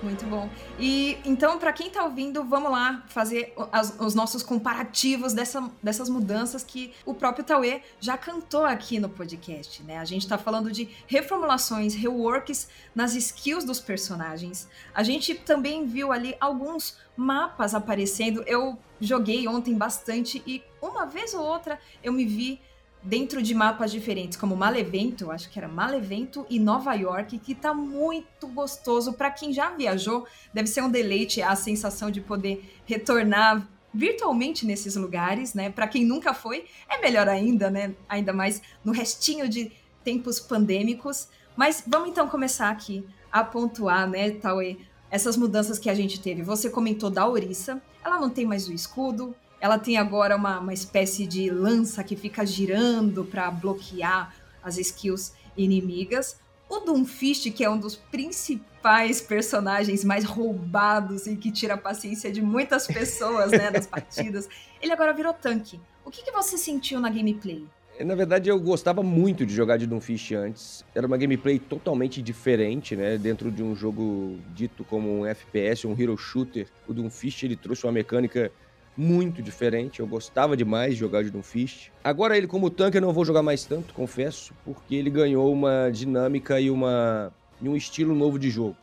Muito 0.02 0.24
bom. 0.26 0.48
E 0.78 1.18
então, 1.24 1.58
para 1.58 1.72
quem 1.72 1.90
tá 1.90 2.04
ouvindo, 2.04 2.44
vamos 2.44 2.70
lá 2.70 3.04
fazer 3.08 3.52
as, 3.72 3.98
os 3.98 4.14
nossos 4.14 4.44
comparativos 4.44 5.32
dessa, 5.32 5.68
dessas 5.82 6.08
mudanças 6.08 6.62
que 6.62 6.92
o 7.04 7.12
próprio 7.12 7.44
Tauê 7.44 7.82
já 7.98 8.16
cantou 8.16 8.64
aqui 8.64 9.00
no 9.00 9.08
podcast, 9.08 9.82
né? 9.82 9.98
A 9.98 10.04
gente 10.04 10.28
tá 10.28 10.38
falando 10.38 10.70
de 10.70 10.88
reformulações, 11.06 11.94
reworks 11.94 12.68
nas 12.94 13.14
skills 13.14 13.64
dos 13.64 13.80
personagens. 13.80 14.68
A 14.94 15.02
gente 15.02 15.34
também 15.34 15.84
viu 15.84 16.12
ali 16.12 16.36
alguns 16.40 16.96
mapas 17.16 17.74
aparecendo. 17.74 18.44
Eu 18.46 18.78
joguei 19.00 19.48
ontem 19.48 19.74
bastante 19.74 20.42
e 20.46 20.62
uma 20.80 21.06
vez 21.06 21.34
ou 21.34 21.44
outra 21.44 21.80
eu 22.04 22.12
me 22.12 22.24
vi 22.24 22.60
dentro 23.02 23.42
de 23.42 23.54
mapas 23.54 23.90
diferentes, 23.90 24.36
como 24.36 24.56
Malevento, 24.56 25.30
acho 25.30 25.50
que 25.50 25.58
era 25.58 25.68
Malevento 25.68 26.46
e 26.50 26.58
Nova 26.58 26.94
York, 26.94 27.38
que 27.38 27.54
tá 27.54 27.72
muito 27.72 28.46
gostoso 28.48 29.12
para 29.12 29.30
quem 29.30 29.52
já 29.52 29.70
viajou. 29.70 30.26
Deve 30.52 30.68
ser 30.68 30.82
um 30.82 30.90
deleite 30.90 31.40
a 31.40 31.54
sensação 31.54 32.10
de 32.10 32.20
poder 32.20 32.80
retornar 32.86 33.66
virtualmente 33.92 34.66
nesses 34.66 34.96
lugares, 34.96 35.54
né? 35.54 35.70
Para 35.70 35.88
quem 35.88 36.04
nunca 36.04 36.34
foi, 36.34 36.66
é 36.88 37.00
melhor 37.00 37.28
ainda, 37.28 37.70
né? 37.70 37.94
Ainda 38.08 38.32
mais 38.32 38.60
no 38.84 38.92
restinho 38.92 39.48
de 39.48 39.72
tempos 40.04 40.38
pandêmicos. 40.38 41.28
Mas 41.56 41.82
vamos 41.86 42.10
então 42.10 42.28
começar 42.28 42.70
aqui 42.70 43.04
a 43.30 43.42
pontuar, 43.42 44.08
né, 44.08 44.30
Tauê, 44.30 44.78
essas 45.10 45.36
mudanças 45.36 45.78
que 45.78 45.90
a 45.90 45.94
gente 45.94 46.20
teve. 46.20 46.42
Você 46.42 46.70
comentou 46.70 47.10
da 47.10 47.28
Orissa, 47.28 47.82
ela 48.04 48.20
não 48.20 48.30
tem 48.30 48.46
mais 48.46 48.68
o 48.68 48.72
escudo, 48.72 49.34
ela 49.60 49.78
tem 49.78 49.96
agora 49.96 50.36
uma, 50.36 50.60
uma 50.60 50.72
espécie 50.72 51.26
de 51.26 51.50
lança 51.50 52.04
que 52.04 52.16
fica 52.16 52.44
girando 52.46 53.24
para 53.24 53.50
bloquear 53.50 54.34
as 54.62 54.78
skills 54.78 55.32
inimigas. 55.56 56.38
O 56.68 56.80
Doomfist, 56.80 57.50
que 57.50 57.64
é 57.64 57.70
um 57.70 57.78
dos 57.78 57.96
principais 57.96 59.20
personagens 59.20 60.04
mais 60.04 60.24
roubados 60.24 61.26
e 61.26 61.34
que 61.34 61.50
tira 61.50 61.74
a 61.74 61.78
paciência 61.78 62.30
de 62.30 62.42
muitas 62.42 62.86
pessoas 62.86 63.50
né, 63.50 63.70
nas 63.70 63.86
partidas, 63.88 64.48
ele 64.80 64.92
agora 64.92 65.12
virou 65.12 65.32
tanque. 65.32 65.80
O 66.04 66.10
que, 66.10 66.22
que 66.22 66.30
você 66.30 66.56
sentiu 66.58 67.00
na 67.00 67.08
gameplay? 67.08 67.66
Na 68.04 68.14
verdade, 68.14 68.48
eu 68.48 68.60
gostava 68.60 69.02
muito 69.02 69.44
de 69.44 69.52
jogar 69.52 69.76
de 69.76 69.86
Doomfist 69.86 70.32
antes. 70.32 70.84
Era 70.94 71.06
uma 71.06 71.16
gameplay 71.16 71.58
totalmente 71.58 72.22
diferente, 72.22 72.94
né? 72.94 73.18
Dentro 73.18 73.50
de 73.50 73.60
um 73.60 73.74
jogo 73.74 74.38
dito 74.54 74.84
como 74.84 75.20
um 75.20 75.26
FPS, 75.26 75.84
um 75.84 76.00
hero 76.00 76.16
shooter. 76.16 76.68
O 76.86 76.94
Doomfist, 76.94 77.42
ele 77.42 77.56
trouxe 77.56 77.84
uma 77.84 77.92
mecânica 77.92 78.52
muito 78.98 79.40
diferente. 79.40 80.00
Eu 80.00 80.06
gostava 80.08 80.56
demais 80.56 80.94
de 80.94 81.00
jogar 81.00 81.22
de 81.22 81.30
Doomfist. 81.30 81.92
Agora 82.02 82.36
ele 82.36 82.48
como 82.48 82.68
tanque 82.68 82.96
eu 82.96 83.00
não 83.00 83.12
vou 83.12 83.24
jogar 83.24 83.44
mais 83.44 83.64
tanto, 83.64 83.94
confesso, 83.94 84.52
porque 84.64 84.96
ele 84.96 85.08
ganhou 85.08 85.52
uma 85.52 85.88
dinâmica 85.88 86.60
e, 86.60 86.68
uma, 86.68 87.32
e 87.62 87.68
um 87.68 87.76
estilo 87.76 88.12
novo 88.12 88.40
de 88.40 88.50
jogo. 88.50 88.76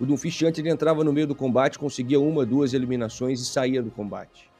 O 0.00 0.04
Doomfist 0.04 0.42
antes 0.42 0.58
ele 0.58 0.70
entrava 0.70 1.04
no 1.04 1.12
meio 1.12 1.28
do 1.28 1.36
combate, 1.36 1.78
conseguia 1.78 2.18
uma, 2.18 2.44
duas 2.44 2.74
eliminações 2.74 3.40
e 3.40 3.44
saía 3.44 3.80
do 3.80 3.90
combate. 3.92 4.50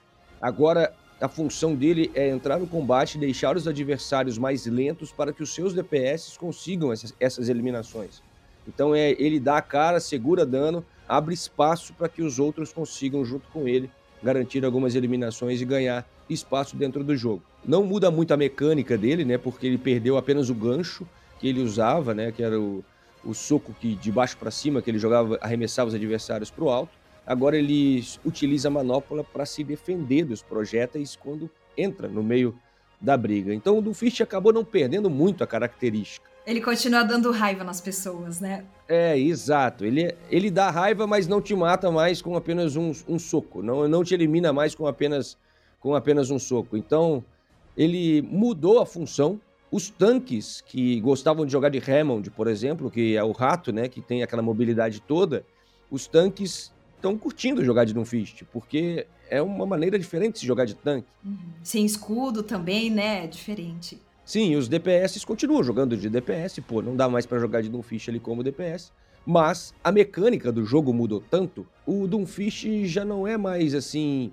Agora 0.40 0.94
a 1.20 1.28
função 1.28 1.74
dele 1.74 2.10
é 2.14 2.28
entrar 2.28 2.58
no 2.60 2.66
combate 2.66 3.16
e 3.16 3.20
deixar 3.20 3.56
os 3.56 3.66
adversários 3.66 4.38
mais 4.38 4.64
lentos 4.64 5.10
para 5.10 5.32
que 5.32 5.42
os 5.42 5.52
seus 5.52 5.74
DPS 5.74 6.36
consigam 6.38 6.92
essas, 6.92 7.12
essas 7.18 7.48
eliminações. 7.48 8.22
Então 8.68 8.94
é 8.94 9.10
ele 9.18 9.40
dá 9.40 9.56
a 9.56 9.62
cara, 9.62 9.98
segura 9.98 10.46
dano, 10.46 10.84
abre 11.08 11.34
espaço 11.34 11.92
para 11.94 12.08
que 12.08 12.22
os 12.22 12.38
outros 12.38 12.72
consigam 12.72 13.24
junto 13.24 13.48
com 13.48 13.66
ele 13.66 13.90
garantir 14.22 14.64
algumas 14.64 14.94
eliminações 14.94 15.60
e 15.60 15.64
ganhar 15.64 16.08
espaço 16.28 16.76
dentro 16.76 17.02
do 17.02 17.16
jogo. 17.16 17.42
Não 17.64 17.82
muda 17.82 18.10
muito 18.10 18.32
a 18.32 18.36
mecânica 18.36 18.96
dele, 18.96 19.24
né? 19.24 19.38
Porque 19.38 19.66
ele 19.66 19.78
perdeu 19.78 20.16
apenas 20.16 20.50
o 20.50 20.54
gancho 20.54 21.06
que 21.38 21.48
ele 21.48 21.60
usava, 21.60 22.14
né? 22.14 22.30
Que 22.32 22.42
era 22.42 22.60
o, 22.60 22.84
o 23.24 23.34
soco 23.34 23.74
que 23.78 23.94
de 23.94 24.12
baixo 24.12 24.36
para 24.36 24.50
cima 24.50 24.80
que 24.80 24.90
ele 24.90 24.98
jogava, 24.98 25.38
arremessava 25.40 25.88
os 25.88 25.94
adversários 25.94 26.50
para 26.50 26.64
o 26.64 26.70
alto. 26.70 26.92
Agora 27.26 27.56
ele 27.56 28.04
utiliza 28.24 28.68
a 28.68 28.70
manopla 28.70 29.22
para 29.22 29.46
se 29.46 29.62
defender 29.62 30.24
dos 30.24 30.42
projéteis 30.42 31.16
quando 31.16 31.50
entra 31.76 32.08
no 32.08 32.22
meio 32.22 32.54
da 33.00 33.16
briga. 33.16 33.54
Então 33.54 33.78
o 33.78 33.82
Doomfist 33.82 34.20
acabou 34.20 34.52
não 34.52 34.64
perdendo 34.64 35.08
muito 35.08 35.42
a 35.42 35.46
característica. 35.46 36.29
Ele 36.46 36.60
continua 36.60 37.02
dando 37.02 37.30
raiva 37.30 37.62
nas 37.62 37.80
pessoas, 37.80 38.40
né? 38.40 38.64
É, 38.88 39.16
exato. 39.18 39.84
Ele, 39.84 40.14
ele 40.30 40.50
dá 40.50 40.70
raiva, 40.70 41.06
mas 41.06 41.28
não 41.28 41.40
te 41.40 41.54
mata 41.54 41.90
mais 41.90 42.20
com 42.20 42.34
apenas 42.34 42.76
um, 42.76 42.92
um 43.08 43.18
soco. 43.18 43.62
Não, 43.62 43.86
não 43.86 44.02
te 44.02 44.14
elimina 44.14 44.52
mais 44.52 44.74
com 44.74 44.86
apenas, 44.86 45.36
com 45.78 45.94
apenas 45.94 46.30
um 46.30 46.38
soco. 46.38 46.76
Então, 46.76 47.24
ele 47.76 48.22
mudou 48.22 48.80
a 48.80 48.86
função. 48.86 49.40
Os 49.70 49.88
tanques 49.88 50.60
que 50.62 51.00
gostavam 51.00 51.46
de 51.46 51.52
jogar 51.52 51.68
de 51.68 51.78
Hammond, 51.78 52.30
por 52.30 52.48
exemplo, 52.48 52.90
que 52.90 53.16
é 53.16 53.22
o 53.22 53.30
rato, 53.30 53.72
né, 53.72 53.88
que 53.88 54.00
tem 54.00 54.22
aquela 54.22 54.42
mobilidade 54.42 55.00
toda, 55.00 55.44
os 55.88 56.08
tanques 56.08 56.72
estão 56.96 57.16
curtindo 57.16 57.64
jogar 57.64 57.84
de 57.84 57.94
Doomfist, 57.94 58.42
porque 58.52 59.06
é 59.30 59.40
uma 59.40 59.64
maneira 59.64 59.98
diferente 59.98 60.34
de 60.34 60.38
se 60.40 60.46
jogar 60.46 60.64
de 60.64 60.74
tanque. 60.74 61.06
Uhum. 61.24 61.38
Sem 61.62 61.86
escudo 61.86 62.42
também, 62.42 62.90
né? 62.90 63.24
É 63.24 63.26
diferente. 63.28 64.00
Sim, 64.30 64.54
os 64.54 64.68
DPS 64.68 65.24
continuam 65.24 65.60
jogando 65.60 65.96
de 65.96 66.08
DPS, 66.08 66.60
pô, 66.60 66.80
não 66.80 66.94
dá 66.94 67.08
mais 67.08 67.26
para 67.26 67.40
jogar 67.40 67.62
de 67.62 67.68
Doomfish 67.68 68.10
ali 68.10 68.20
como 68.20 68.44
DPS. 68.44 68.92
Mas 69.26 69.74
a 69.82 69.90
mecânica 69.90 70.52
do 70.52 70.64
jogo 70.64 70.92
mudou 70.94 71.20
tanto, 71.20 71.66
o 71.84 72.06
Doomfish 72.06 72.64
já 72.84 73.04
não 73.04 73.26
é 73.26 73.36
mais 73.36 73.74
assim. 73.74 74.30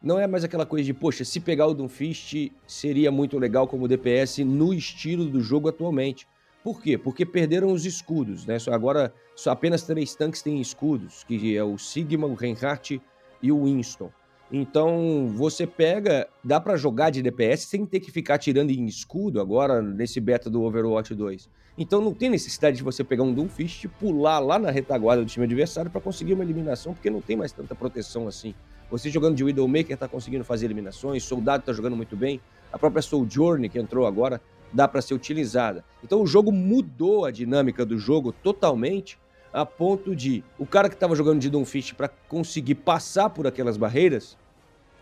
Não 0.00 0.16
é 0.16 0.28
mais 0.28 0.44
aquela 0.44 0.64
coisa 0.64 0.84
de, 0.84 0.94
poxa, 0.94 1.24
se 1.24 1.40
pegar 1.40 1.66
o 1.66 1.74
Doomfist 1.74 2.52
seria 2.68 3.10
muito 3.10 3.36
legal 3.36 3.66
como 3.66 3.88
DPS 3.88 4.44
no 4.44 4.72
estilo 4.72 5.24
do 5.24 5.40
jogo 5.40 5.68
atualmente. 5.68 6.24
Por 6.62 6.80
quê? 6.80 6.96
Porque 6.96 7.26
perderam 7.26 7.72
os 7.72 7.84
escudos, 7.84 8.46
né? 8.46 8.60
Só 8.60 8.72
agora 8.72 9.12
só 9.34 9.50
apenas 9.50 9.82
três 9.82 10.14
tanques 10.14 10.40
têm 10.40 10.60
escudos, 10.60 11.24
que 11.24 11.56
é 11.56 11.64
o 11.64 11.76
Sigma, 11.78 12.28
o 12.28 12.34
Reinhardt 12.34 13.02
e 13.42 13.50
o 13.50 13.64
Winston. 13.64 14.08
Então, 14.54 15.32
você 15.34 15.66
pega, 15.66 16.28
dá 16.44 16.60
para 16.60 16.76
jogar 16.76 17.08
de 17.08 17.22
DPS 17.22 17.64
sem 17.64 17.86
ter 17.86 18.00
que 18.00 18.10
ficar 18.10 18.36
tirando 18.36 18.70
em 18.70 18.84
escudo 18.84 19.40
agora 19.40 19.80
nesse 19.80 20.20
beta 20.20 20.50
do 20.50 20.62
Overwatch 20.62 21.14
2. 21.14 21.48
Então 21.78 22.02
não 22.02 22.12
tem 22.12 22.28
necessidade 22.28 22.76
de 22.76 22.82
você 22.82 23.02
pegar 23.02 23.22
um 23.22 23.32
Doomfist 23.32 23.84
e 23.84 23.88
pular 23.88 24.38
lá 24.40 24.58
na 24.58 24.70
retaguarda 24.70 25.24
do 25.24 25.28
time 25.28 25.46
adversário 25.46 25.90
para 25.90 26.02
conseguir 26.02 26.34
uma 26.34 26.44
eliminação, 26.44 26.92
porque 26.92 27.08
não 27.08 27.22
tem 27.22 27.34
mais 27.34 27.50
tanta 27.50 27.74
proteção 27.74 28.28
assim. 28.28 28.54
Você 28.90 29.08
jogando 29.08 29.36
de 29.36 29.42
Widowmaker 29.42 29.96
tá 29.96 30.06
conseguindo 30.06 30.44
fazer 30.44 30.66
eliminações, 30.66 31.24
Soldado 31.24 31.64
tá 31.64 31.72
jogando 31.72 31.96
muito 31.96 32.14
bem, 32.14 32.42
a 32.70 32.78
própria 32.78 33.00
Sojourner 33.00 33.70
que 33.70 33.78
entrou 33.78 34.06
agora 34.06 34.38
dá 34.70 34.86
para 34.86 35.00
ser 35.00 35.14
utilizada. 35.14 35.82
Então 36.04 36.20
o 36.20 36.26
jogo 36.26 36.52
mudou 36.52 37.24
a 37.24 37.30
dinâmica 37.30 37.86
do 37.86 37.98
jogo 37.98 38.32
totalmente 38.32 39.18
a 39.50 39.64
ponto 39.64 40.14
de 40.14 40.44
o 40.58 40.66
cara 40.66 40.90
que 40.90 40.94
estava 40.94 41.14
jogando 41.14 41.40
de 41.40 41.48
Doomfist 41.48 41.94
para 41.94 42.08
conseguir 42.08 42.74
passar 42.76 43.30
por 43.30 43.46
aquelas 43.46 43.78
barreiras 43.78 44.36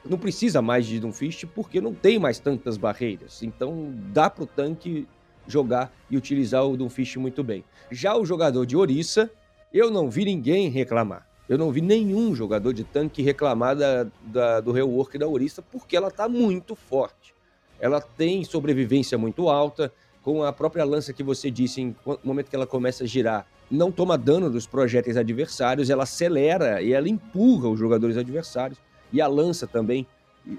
não 0.05 0.19
precisa 0.19 0.63
mais 0.63 0.87
de 0.87 0.99
Doomfist 0.99 1.47
porque 1.47 1.81
não 1.81 1.95
tem 1.95 2.19
mais 2.19 2.39
tantas 2.39 2.77
barreiras. 2.77 3.43
Então 3.43 3.93
dá 4.13 4.31
para 4.31 4.45
o 4.45 4.47
tanque 4.47 5.07
jogar 5.47 5.93
e 6.11 6.17
utilizar 6.17 6.67
o 6.67 6.77
Doomfist 6.77 7.17
muito 7.17 7.43
bem. 7.43 7.65
Já 7.91 8.17
o 8.17 8.25
jogador 8.25 8.65
de 8.65 8.77
Orissa, 8.77 9.31
eu 9.73 9.91
não 9.91 10.09
vi 10.11 10.25
ninguém 10.25 10.69
reclamar. 10.69 11.27
Eu 11.49 11.59
não 11.59 11.73
vi 11.73 11.81
nenhum 11.81 12.35
jogador 12.35 12.73
de 12.73 12.85
tanque 12.85 13.23
reclamar 13.23 13.75
da, 13.75 14.07
da, 14.23 14.61
do 14.61 14.71
rework 14.71 15.19
da 15.19 15.27
Orissa 15.27 15.61
porque 15.61 15.97
ela 15.97 16.09
está 16.09 16.29
muito 16.29 16.77
forte. 16.77 17.35
Ela 17.81 18.01
tem 18.01 18.45
sobrevivência 18.45 19.19
muito 19.19 19.49
alta, 19.49 19.93
com 20.23 20.45
a 20.45 20.53
própria 20.53 20.85
lança 20.85 21.13
que 21.13 21.23
você 21.23 21.51
disse, 21.51 21.81
em 21.81 21.97
momento 22.23 22.51
que 22.51 22.57
ela 22.57 22.67
começa 22.67 23.05
a 23.05 23.07
girar, 23.07 23.47
não 23.71 23.91
toma 23.91 24.19
dano 24.19 24.51
dos 24.51 24.67
projéteis 24.67 25.17
adversários, 25.17 25.89
ela 25.91 26.03
acelera 26.03 26.83
e 26.83 26.93
ela 26.93 27.09
empurra 27.09 27.69
os 27.69 27.79
jogadores 27.79 28.17
adversários. 28.17 28.79
E 29.13 29.21
a 29.21 29.27
lança 29.27 29.67
também, 29.67 30.07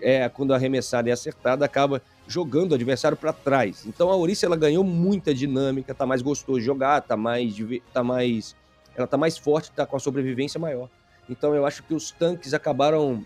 é, 0.02 0.28
quando 0.30 0.54
arremessada 0.54 1.10
e 1.10 1.12
acertada, 1.12 1.66
acaba 1.66 2.02
jogando 2.28 2.72
o 2.72 2.76
adversário 2.76 3.18
para 3.18 3.34
trás. 3.34 3.86
Então 3.86 4.10
a 4.10 4.16
Ouriça 4.16 4.46
ela 4.46 4.56
ganhou 4.56 4.84
muita 4.84 5.34
dinâmica, 5.34 5.94
tá 5.94 6.06
mais 6.06 6.22
gostoso 6.22 6.60
de 6.60 6.66
jogar, 6.66 7.02
tá 7.02 7.18
mais, 7.18 7.56
tá 7.94 8.04
mais, 8.04 8.56
ela 8.96 9.08
tá 9.08 9.18
mais 9.18 9.38
forte, 9.38 9.72
tá 9.72 9.86
com 9.86 9.96
a 9.96 10.00
sobrevivência 10.00 10.60
maior. 10.60 10.90
Então 11.30 11.54
eu 11.56 11.66
acho 11.66 11.84
que 11.84 11.94
os 11.94 12.12
tanques 12.12 12.54
acabaram 12.54 13.26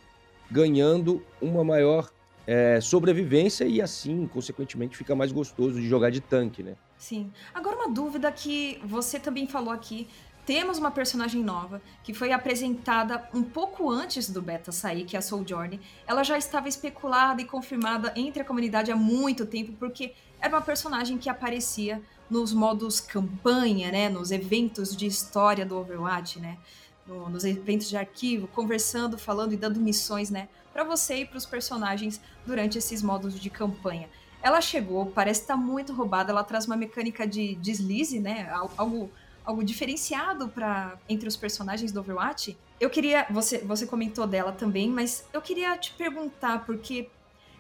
ganhando 0.50 1.24
uma 1.42 1.64
maior 1.64 2.10
é, 2.48 2.80
sobrevivência 2.80 3.66
e 3.66 3.82
assim, 3.82 4.28
consequentemente, 4.28 4.96
fica 4.96 5.16
mais 5.16 5.32
gostoso 5.32 5.80
de 5.80 5.88
jogar 5.88 6.12
de 6.12 6.22
tanque, 6.22 6.62
né? 6.62 6.76
Sim. 6.98 7.32
Agora 7.54 7.76
uma 7.76 7.90
dúvida 7.90 8.32
que 8.32 8.80
você 8.84 9.20
também 9.20 9.48
falou 9.48 9.74
aqui 9.74 10.08
temos 10.46 10.78
uma 10.78 10.92
personagem 10.92 11.44
nova 11.44 11.82
que 12.04 12.14
foi 12.14 12.32
apresentada 12.32 13.28
um 13.34 13.42
pouco 13.42 13.90
antes 13.90 14.30
do 14.30 14.42
beta 14.42 14.72
sair, 14.72 15.04
que 15.04 15.16
é 15.16 15.20
a 15.20 15.22
Sojourner. 15.22 15.80
Ela 16.06 16.24
já 16.24 16.38
estava 16.38 16.70
especulada 16.70 17.42
e 17.42 17.46
confirmada 17.46 18.14
entre 18.16 18.44
a 18.44 18.46
comunidade 18.46 18.92
há 18.92 18.96
muito 18.96 19.46
tempo, 19.46 19.74
porque 19.80 20.14
era 20.40 20.56
uma 20.56 20.62
personagem 20.62 21.18
que 21.18 21.30
aparecia 21.30 22.02
nos 22.30 22.54
modos 22.54 23.00
campanha, 23.00 23.92
né, 23.92 24.10
nos 24.10 24.32
eventos 24.32 24.96
de 24.96 25.06
história 25.06 25.66
do 25.66 25.78
Overwatch, 25.78 26.40
né, 26.40 26.58
no, 27.06 27.30
nos 27.30 27.44
eventos 27.44 27.90
de 27.90 27.98
arquivo, 27.98 28.48
conversando, 28.48 29.18
falando 29.18 29.54
e 29.54 29.58
dando 29.58 29.80
missões, 29.80 30.30
né, 30.30 30.48
para 30.72 30.84
você 30.84 31.22
e 31.22 31.26
para 31.26 31.38
os 31.38 31.46
personagens 31.46 32.20
durante 32.46 32.78
esses 32.78 33.02
modos 33.02 33.40
de 33.40 33.50
campanha. 33.50 34.10
Ela 34.42 34.62
chegou, 34.62 35.08
parece 35.08 35.42
estar 35.42 35.56
tá 35.56 35.60
muito 35.60 35.94
roubada, 35.94 36.32
ela 36.32 36.44
traz 36.44 36.66
uma 36.66 36.76
mecânica 36.76 37.26
de 37.28 37.56
deslize, 37.56 38.20
né, 38.20 38.52
algo 38.78 39.12
algo 39.46 39.64
diferenciado 39.64 40.50
para 40.50 40.98
entre 41.08 41.28
os 41.28 41.36
personagens 41.36 41.92
do 41.92 42.00
Overwatch. 42.00 42.58
Eu 42.80 42.90
queria, 42.90 43.26
você, 43.30 43.60
você 43.60 43.86
comentou 43.86 44.26
dela 44.28 44.52
também, 44.52 44.90
mas 44.90 45.26
eu 45.32 45.42
queria 45.42 45.78
te 45.78 45.94
perguntar 45.94 46.66
porque 46.66 47.10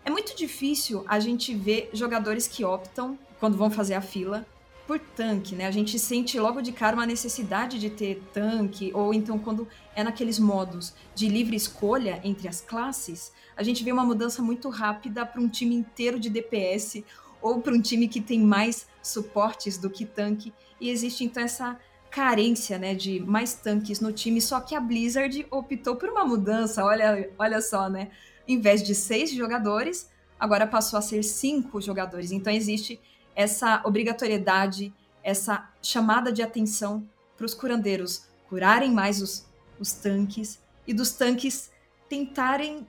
é 0.03 0.09
muito 0.09 0.35
difícil 0.35 1.03
a 1.07 1.19
gente 1.19 1.53
ver 1.53 1.89
jogadores 1.93 2.47
que 2.47 2.63
optam 2.63 3.17
quando 3.39 3.57
vão 3.57 3.71
fazer 3.71 3.93
a 3.93 4.01
fila 4.01 4.45
por 4.85 4.99
tanque, 4.99 5.55
né? 5.55 5.65
A 5.65 5.71
gente 5.71 5.97
sente 5.97 6.39
logo 6.39 6.61
de 6.61 6.71
cara 6.71 6.95
uma 6.95 7.07
necessidade 7.07 7.79
de 7.79 7.89
ter 7.89 8.21
tanque, 8.31 8.91
ou 8.93 9.13
então 9.13 9.39
quando 9.39 9.67
é 9.95 10.03
naqueles 10.03 10.37
modos 10.37 10.93
de 11.15 11.27
livre 11.27 11.55
escolha 11.55 12.21
entre 12.23 12.47
as 12.47 12.61
classes, 12.61 13.31
a 13.57 13.63
gente 13.63 13.83
vê 13.83 13.91
uma 13.91 14.05
mudança 14.05 14.43
muito 14.43 14.69
rápida 14.69 15.25
para 15.25 15.41
um 15.41 15.47
time 15.47 15.75
inteiro 15.75 16.19
de 16.19 16.29
DPS 16.29 17.03
ou 17.45 17.61
para 17.61 17.75
um 17.75 17.79
time 17.79 18.07
que 18.07 18.19
tem 18.19 18.39
mais 18.39 18.87
suportes 19.03 19.77
do 19.77 19.87
que 19.87 20.03
tanque, 20.03 20.51
e 20.81 20.89
existe 20.89 21.23
então 21.23 21.43
essa 21.43 21.79
carência, 22.09 22.79
né, 22.79 22.95
de 22.95 23.19
mais 23.19 23.53
tanques 23.53 23.99
no 23.99 24.11
time, 24.11 24.41
só 24.41 24.59
que 24.59 24.73
a 24.73 24.79
Blizzard 24.79 25.45
optou 25.51 25.95
por 25.95 26.09
uma 26.09 26.25
mudança, 26.25 26.83
olha, 26.83 27.29
olha 27.37 27.61
só, 27.61 27.87
né? 27.87 28.09
Em 28.47 28.59
vez 28.59 28.81
de 28.81 28.95
seis 28.95 29.31
jogadores, 29.31 30.09
agora 30.39 30.65
passou 30.65 30.97
a 30.97 31.03
ser 31.03 31.21
cinco 31.21 31.79
jogadores. 31.79 32.31
Então 32.31 32.51
existe 32.51 32.99
essa 33.35 33.79
obrigatoriedade, 33.85 34.91
essa 35.23 35.69
chamada 35.83 36.31
de 36.31 36.41
atenção 36.41 37.07
para 37.37 37.45
os 37.45 37.53
curandeiros 37.53 38.27
curarem 38.49 38.91
mais 38.91 39.21
os, 39.21 39.45
os 39.79 39.91
tanques 39.91 40.59
e 40.87 40.95
dos 40.95 41.11
tanques 41.11 41.69
tentarem, 42.09 42.87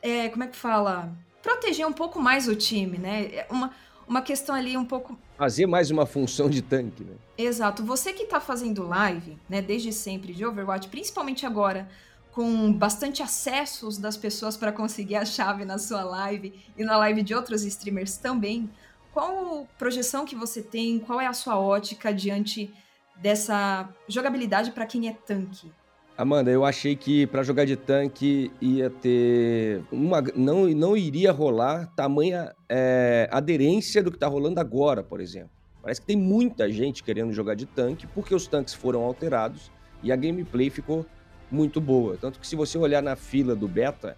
é, 0.00 0.28
como 0.28 0.44
é 0.44 0.46
que 0.46 0.56
fala? 0.56 1.12
Proteger 1.42 1.86
um 1.86 1.92
pouco 1.92 2.20
mais 2.20 2.48
o 2.48 2.54
time, 2.54 2.98
né? 2.98 3.24
É 3.34 3.46
uma, 3.50 3.70
uma 4.06 4.22
questão 4.22 4.54
ali 4.54 4.76
um 4.76 4.84
pouco. 4.84 5.18
Fazer 5.38 5.66
mais 5.66 5.90
uma 5.90 6.04
função 6.04 6.50
de 6.50 6.60
tanque, 6.60 7.04
né? 7.04 7.14
Exato. 7.38 7.84
Você 7.84 8.12
que 8.12 8.24
está 8.24 8.40
fazendo 8.40 8.86
live, 8.86 9.38
né, 9.48 9.62
desde 9.62 9.92
sempre 9.92 10.34
de 10.34 10.44
Overwatch, 10.44 10.88
principalmente 10.88 11.46
agora, 11.46 11.88
com 12.32 12.72
bastante 12.72 13.22
acessos 13.22 13.98
das 13.98 14.16
pessoas 14.16 14.56
para 14.56 14.72
conseguir 14.72 15.16
a 15.16 15.24
chave 15.24 15.64
na 15.64 15.78
sua 15.78 16.02
live 16.04 16.52
e 16.76 16.84
na 16.84 16.96
live 16.96 17.22
de 17.22 17.34
outros 17.34 17.64
streamers 17.64 18.16
também. 18.16 18.70
Qual 19.12 19.66
projeção 19.78 20.24
que 20.24 20.36
você 20.36 20.62
tem? 20.62 20.98
Qual 20.98 21.20
é 21.20 21.26
a 21.26 21.32
sua 21.32 21.58
ótica 21.58 22.12
diante 22.12 22.72
dessa 23.16 23.88
jogabilidade 24.08 24.70
para 24.70 24.86
quem 24.86 25.08
é 25.08 25.12
tanque? 25.12 25.72
Amanda, 26.20 26.50
eu 26.50 26.66
achei 26.66 26.94
que 26.94 27.26
para 27.26 27.42
jogar 27.42 27.64
de 27.64 27.76
tanque 27.76 28.52
ia 28.60 28.90
ter 28.90 29.82
uma 29.90 30.22
não 30.36 30.68
não 30.68 30.94
iria 30.94 31.32
rolar 31.32 31.86
tamanha 31.96 32.54
é, 32.68 33.26
aderência 33.32 34.02
do 34.02 34.10
que 34.10 34.18
está 34.18 34.26
rolando 34.26 34.60
agora, 34.60 35.02
por 35.02 35.18
exemplo. 35.18 35.48
Parece 35.80 35.98
que 35.98 36.06
tem 36.06 36.18
muita 36.18 36.70
gente 36.70 37.02
querendo 37.02 37.32
jogar 37.32 37.54
de 37.54 37.64
tanque 37.64 38.06
porque 38.06 38.34
os 38.34 38.46
tanques 38.46 38.74
foram 38.74 39.00
alterados 39.00 39.72
e 40.02 40.12
a 40.12 40.16
gameplay 40.16 40.68
ficou 40.68 41.06
muito 41.50 41.80
boa. 41.80 42.18
Tanto 42.20 42.38
que 42.38 42.46
se 42.46 42.54
você 42.54 42.76
olhar 42.76 43.02
na 43.02 43.16
fila 43.16 43.56
do 43.56 43.66
beta, 43.66 44.14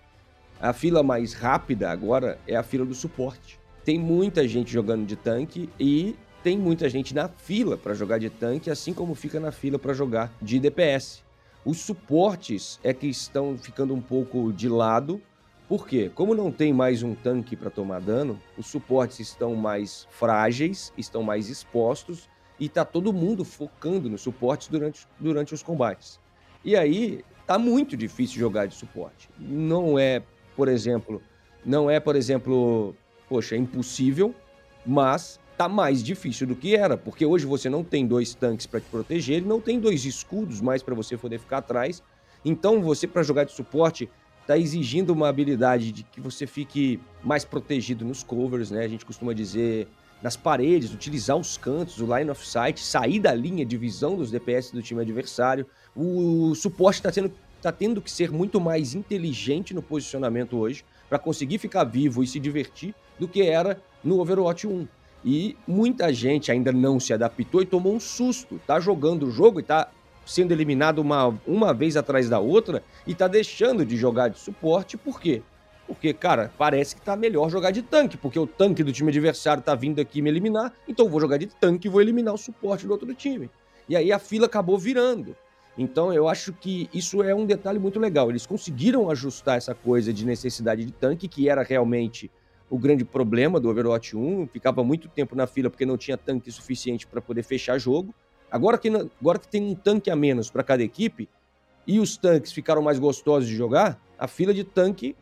a 0.61 0.73
fila 0.73 1.05
mais 1.05 1.35
rápida 1.35 1.89
agora 1.89 2.37
é 2.49 2.57
a 2.57 2.65
fila 2.65 2.85
do 2.85 2.97
suporte 2.97 3.61
tem 3.85 3.97
muita 3.97 4.47
gente 4.49 4.73
jogando 4.73 5.07
de 5.07 5.15
tanque 5.15 5.69
e 5.79 6.17
tem 6.43 6.59
muita 6.59 6.89
gente 6.89 7.15
na 7.15 7.29
fila 7.29 7.77
para 7.77 7.95
jogar 7.95 8.19
de 8.19 8.29
tanque, 8.29 8.71
assim 8.71 8.93
como 8.93 9.15
fica 9.15 9.39
na 9.39 9.53
fila 9.53 9.79
para 9.79 9.93
jogar 9.93 10.33
de 10.43 10.59
DPS. 10.59 11.23
Os 11.65 11.79
suportes 11.79 12.81
é 12.83 12.93
que 12.93 13.07
estão 13.07 13.57
ficando 13.57 13.95
um 13.95 14.01
pouco 14.01 14.53
de 14.53 14.69
lado, 14.69 15.23
porque 15.69 16.09
como 16.09 16.35
não 16.35 16.51
tem 16.51 16.73
mais 16.73 17.05
um 17.05 17.15
tanque 17.15 17.55
para 17.55 17.71
tomar 17.71 18.01
dano, 18.01 18.41
os 18.59 18.67
suportes 18.67 19.21
estão 19.21 19.55
mais 19.55 20.09
frágeis, 20.11 20.93
estão 20.99 21.23
mais 21.23 21.49
expostos 21.49 22.29
e 22.59 22.69
tá 22.69 22.85
todo 22.85 23.13
mundo 23.13 23.45
focando 23.45 24.11
nos 24.11 24.23
suportes 24.23 24.67
durante, 24.67 25.07
durante 25.21 25.55
os 25.55 25.63
combates. 25.63 26.19
E 26.65 26.75
aí 26.75 27.25
tá 27.47 27.59
muito 27.61 27.97
difícil 27.97 28.41
jogar 28.41 28.67
de 28.67 28.75
suporte. 28.75 29.31
Não 29.39 29.97
é, 29.97 30.21
por 30.57 30.67
exemplo, 30.67 31.23
não 31.65 31.89
é, 31.89 32.01
por 32.01 32.17
exemplo, 32.17 32.95
poxa, 33.29 33.55
é 33.55 33.59
impossível, 33.59 34.35
mas 34.85 35.39
tá 35.57 35.69
mais 35.69 36.03
difícil 36.03 36.47
do 36.47 36.57
que 36.57 36.75
era, 36.75 36.97
porque 36.97 37.25
hoje 37.25 37.47
você 37.47 37.69
não 37.69 37.85
tem 37.85 38.07
dois 38.07 38.35
tanques 38.35 38.67
para 38.67 38.81
te 38.81 38.87
proteger, 38.91 39.45
não 39.45 39.61
tem 39.61 39.79
dois 39.79 40.05
escudos 40.05 40.61
mais 40.61 40.83
para 40.83 40.95
você 40.95 41.17
poder 41.17 41.39
ficar 41.39 41.59
atrás. 41.59 42.03
Então 42.45 42.81
você 42.81 43.07
para 43.07 43.23
jogar 43.23 43.45
de 43.45 43.53
suporte 43.53 44.09
tá 44.47 44.59
exigindo 44.59 45.11
uma 45.11 45.29
habilidade 45.29 45.93
de 45.93 46.03
que 46.03 46.21
você 46.21 46.47
fique 46.47 46.99
mais 47.23 47.45
protegido 47.45 48.05
nos 48.05 48.23
covers, 48.23 48.71
né? 48.71 48.85
A 48.85 48.89
gente 48.89 49.05
costuma 49.05 49.33
dizer 49.33 49.87
nas 50.21 50.37
paredes, 50.37 50.93
utilizar 50.93 51.37
os 51.37 51.57
cantos, 51.57 52.01
o 52.01 52.17
line 52.17 52.31
of 52.31 52.47
sight, 52.47 52.81
sair 52.81 53.19
da 53.19 53.35
linha 53.35 53.67
de 53.67 53.77
visão 53.77 54.17
dos 54.17 54.31
DPS 54.31 54.73
do 54.73 54.83
time 54.83 55.03
adversário. 55.03 55.67
O 55.95 56.55
suporte 56.55 56.97
está 56.97 57.11
tendo, 57.11 57.33
tá 57.61 57.73
tendo 57.73 58.01
que 58.01 58.11
ser 58.11 58.31
muito 58.31 58.61
mais 58.61 58.95
inteligente 58.95 59.75
no 59.75 59.83
posicionamento 59.83 60.57
hoje 60.57 60.85
para 61.09 61.19
conseguir 61.19 61.59
ficar 61.59 61.85
vivo 61.85 62.23
e 62.23 62.27
se 62.27 62.39
divertir 62.39 62.95
do 63.19 63.29
que 63.29 63.43
era 63.43 63.81
no 64.03 64.21
Overwatch 64.21 64.67
1. 64.67 64.87
E 65.25 65.57
muita 65.67 66.13
gente 66.13 66.51
ainda 66.51 66.73
não 66.73 66.99
se 66.99 67.13
adaptou 67.13 67.63
e 67.63 67.67
tomou 67.67 67.95
um 67.95 68.01
susto. 68.01 68.61
Tá 68.67 68.81
jogando 68.81 69.27
o 69.27 69.31
jogo 69.31 69.61
e 69.61 69.63
tá 69.63 69.89
sendo 70.27 70.53
eliminado 70.53 70.99
uma, 70.99 71.39
uma 71.47 71.73
vez 71.73 71.97
atrás 71.97 72.29
da 72.29 72.39
outra 72.39 72.83
e 73.07 73.15
tá 73.15 73.29
deixando 73.29 73.85
de 73.85 73.97
jogar 73.97 74.29
de 74.29 74.39
suporte. 74.39 74.97
Por 74.97 75.21
quê? 75.21 75.43
Porque, 75.87 76.13
cara, 76.13 76.51
parece 76.57 76.95
que 76.95 77.03
tá 77.03 77.17
melhor 77.17 77.51
jogar 77.51 77.71
de 77.71 77.83
tanque, 77.83 78.17
porque 78.17 78.39
o 78.39 78.47
tanque 78.47 78.83
do 78.83 78.93
time 78.93 79.11
adversário 79.11 79.63
tá 79.63 79.75
vindo 79.75 80.01
aqui 80.01 80.23
me 80.23 80.31
eliminar, 80.31 80.73
então 80.89 81.09
vou 81.09 81.21
jogar 81.21 81.37
de 81.37 81.47
tanque 81.47 81.89
e 81.89 81.91
vou 81.91 82.01
eliminar 82.01 82.33
o 82.33 82.39
suporte 82.39 82.87
do 82.87 82.93
outro 82.93 83.13
time. 83.15 83.51
E 83.89 83.97
aí 83.97 84.13
a 84.13 84.19
fila 84.19 84.47
acabou 84.47 84.79
virando. 84.79 85.37
Então 85.77 86.13
eu 86.13 86.29
acho 86.29 86.53
que 86.53 86.89
isso 86.95 87.23
é 87.23 87.35
um 87.35 87.47
detalhe 87.47 87.79
muito 87.79 87.99
legal. 87.99 88.31
Eles 88.31 88.47
conseguiram 88.47 89.11
ajustar 89.11 89.59
essa 89.59 89.75
coisa 89.75 90.13
de 90.13 90.25
necessidade 90.25 90.85
de 90.85 90.93
tanque, 90.93 91.29
que 91.29 91.49
era 91.49 91.63
realmente 91.63 92.31
o 92.73 92.79
grande 92.79 93.05
problema 93.05 93.61
do 93.61 93.69
Overwatch 93.69 94.17
1, 94.17 94.47
ficava 94.47 94.83
muito 94.83 95.07
tempo 95.07 95.37
na 95.37 95.47
fila 95.47 95.69
porque 95.69 95.85
não 95.85 95.99
tinha 95.99 96.17
tanque 96.17 96.51
suficiente 96.51 97.07
para 97.07 97.21
poder 97.21 97.43
fechar 97.43 97.79
jogo. 97.79 98.15
Agora 98.51 98.79
que, 98.79 98.89
agora 99.21 99.39
que 99.39 99.47
tem 99.47 99.63
um 99.63 99.75
tanque 99.75 100.11
a 100.11 100.17
menos 100.17 100.51
para 100.51 100.63
cada 100.63 100.83
equipe 100.83 101.29
e 101.87 102.01
os 102.01 102.17
tanques 102.17 102.51
ficaram 102.51 102.81
mais 102.81 102.99
gostosos 102.99 103.47
de 103.47 103.55
jogar, 103.55 104.01
a 104.19 104.27
fila 104.27 104.55
de 104.55 104.65
tanque 104.65 105.15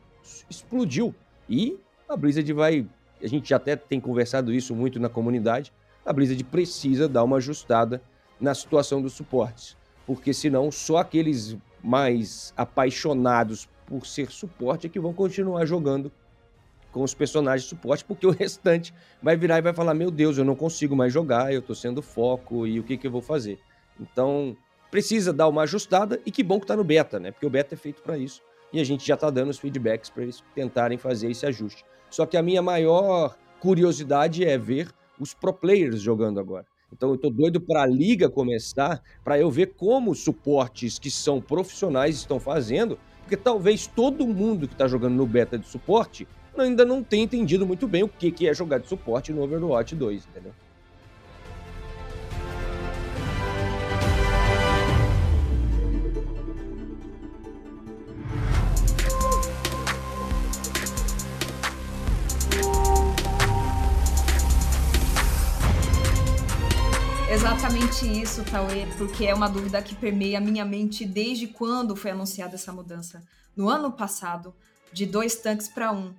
explodiu. 0.49 1.13
E 1.49 1.77
a 2.09 2.17
Blizzard 2.17 2.53
vai. 2.53 2.87
A 3.21 3.27
gente 3.27 3.49
já 3.49 3.57
até 3.57 3.75
tem 3.75 3.99
conversado 3.99 4.53
isso 4.53 4.73
muito 4.73 5.01
na 5.01 5.09
comunidade. 5.09 5.73
A 6.07 6.13
Blizzard 6.13 6.45
precisa 6.45 7.09
dar 7.09 7.25
uma 7.25 7.39
ajustada 7.39 8.01
na 8.41 8.55
situação 8.55 9.03
dos 9.03 9.15
suportes. 9.15 9.77
Porque 10.07 10.33
senão 10.33 10.71
só 10.71 10.99
aqueles 10.99 11.57
mais 11.83 12.55
apaixonados 12.57 13.69
por 13.87 14.07
ser 14.07 14.31
suporte 14.31 14.87
é 14.87 14.91
que 14.91 15.01
vão 15.01 15.13
continuar 15.13 15.67
jogando 15.67 16.13
com 16.93 17.03
os 17.03 17.15
personagens 17.15 17.65
de 17.65 17.69
suporte, 17.69 18.05
porque 18.05 18.27
o 18.27 18.31
restante 18.33 18.95
vai 19.23 19.37
virar 19.37 19.59
e 19.59 19.63
vai 19.63 19.73
falar: 19.73 19.95
Meu 19.95 20.11
Deus, 20.11 20.39
eu 20.39 20.45
não 20.45 20.55
consigo 20.55 20.97
mais 20.97 21.13
jogar, 21.13 21.53
eu 21.53 21.63
tô 21.63 21.75
sendo 21.75 22.03
foco 22.03 22.67
e 22.67 22.79
o 22.79 22.83
que, 22.83 22.97
que 22.97 23.07
eu 23.07 23.11
vou 23.11 23.23
fazer? 23.23 23.59
Então, 23.99 24.57
precisa 24.91 25.33
dar 25.33 25.49
uma 25.49 25.63
ajustada 25.63 26.21
e 26.25 26.31
que 26.31 26.43
bom 26.43 26.59
que 26.59 26.67
tá 26.67 26.77
no 26.77 26.85
beta, 26.85 27.21
né? 27.21 27.31
Porque 27.31 27.47
o 27.47 27.51
beta 27.51 27.75
é 27.75 27.79
feito 27.79 28.03
para 28.03 28.19
isso 28.19 28.43
e 28.73 28.81
a 28.81 28.85
gente 28.85 29.07
já 29.07 29.17
tá 29.17 29.31
dando 29.31 29.51
os 29.51 29.59
feedbacks 29.59 30.11
para 30.11 30.23
eles 30.23 30.43
tentarem 30.55 30.99
fazer 30.99 31.31
esse 31.31 31.47
ajuste. 31.47 31.85
Só 32.09 32.27
que 32.27 32.37
a 32.37 32.43
minha 32.43 32.63
maior 32.63 33.37
curiosidade 33.61 34.45
é 34.45 34.57
ver 34.57 34.89
os 35.19 35.35
pro 35.35 35.53
players 35.53 36.01
jogando 36.01 36.41
agora. 36.41 36.67
Então 36.93 37.11
eu 37.11 37.19
tô 37.19 37.31
doido 37.31 37.61
para 37.61 37.83
a 37.83 37.87
liga 37.87 38.29
começar, 38.29 39.01
para 39.23 39.39
eu 39.39 39.51
ver 39.51 39.75
como 39.77 40.11
os 40.11 40.21
suportes 40.25 40.99
que 40.99 41.11
são 41.11 41.41
profissionais 41.41 42.17
estão 42.17 42.41
fazendo, 42.41 42.99
porque 43.21 43.37
talvez 43.37 43.87
todo 43.87 44.27
mundo 44.27 44.67
que 44.67 44.75
está 44.75 44.89
jogando 44.89 45.15
no 45.15 45.27
beta 45.27 45.57
de 45.57 45.69
suporte 45.69 46.27
ainda 46.59 46.85
não 46.85 47.03
tem 47.03 47.23
entendido 47.23 47.67
muito 47.67 47.87
bem 47.87 48.03
o 48.03 48.09
que, 48.09 48.49
é 48.49 48.55
jogar 48.55 48.79
de 48.79 48.89
suporte 48.89 49.33
no 49.33 49.43
Overwatch 49.43 49.95
2, 49.95 50.27
entendeu? 50.27 50.53
Exatamente 67.33 68.07
isso, 68.21 68.43
Tauê, 68.45 68.87
porque 68.99 69.25
é 69.25 69.33
uma 69.33 69.49
dúvida 69.49 69.81
que 69.81 69.95
permeia 69.95 70.39
a 70.39 70.41
minha 70.41 70.65
mente 70.65 71.05
desde 71.05 71.47
quando 71.47 71.95
foi 71.95 72.11
anunciada 72.11 72.57
essa 72.57 72.73
mudança. 72.73 73.23
No 73.57 73.69
ano 73.69 73.93
passado, 73.93 74.53
de 74.93 75.07
dois 75.07 75.37
tanques 75.37 75.69
para 75.69 75.93
um 75.93 76.13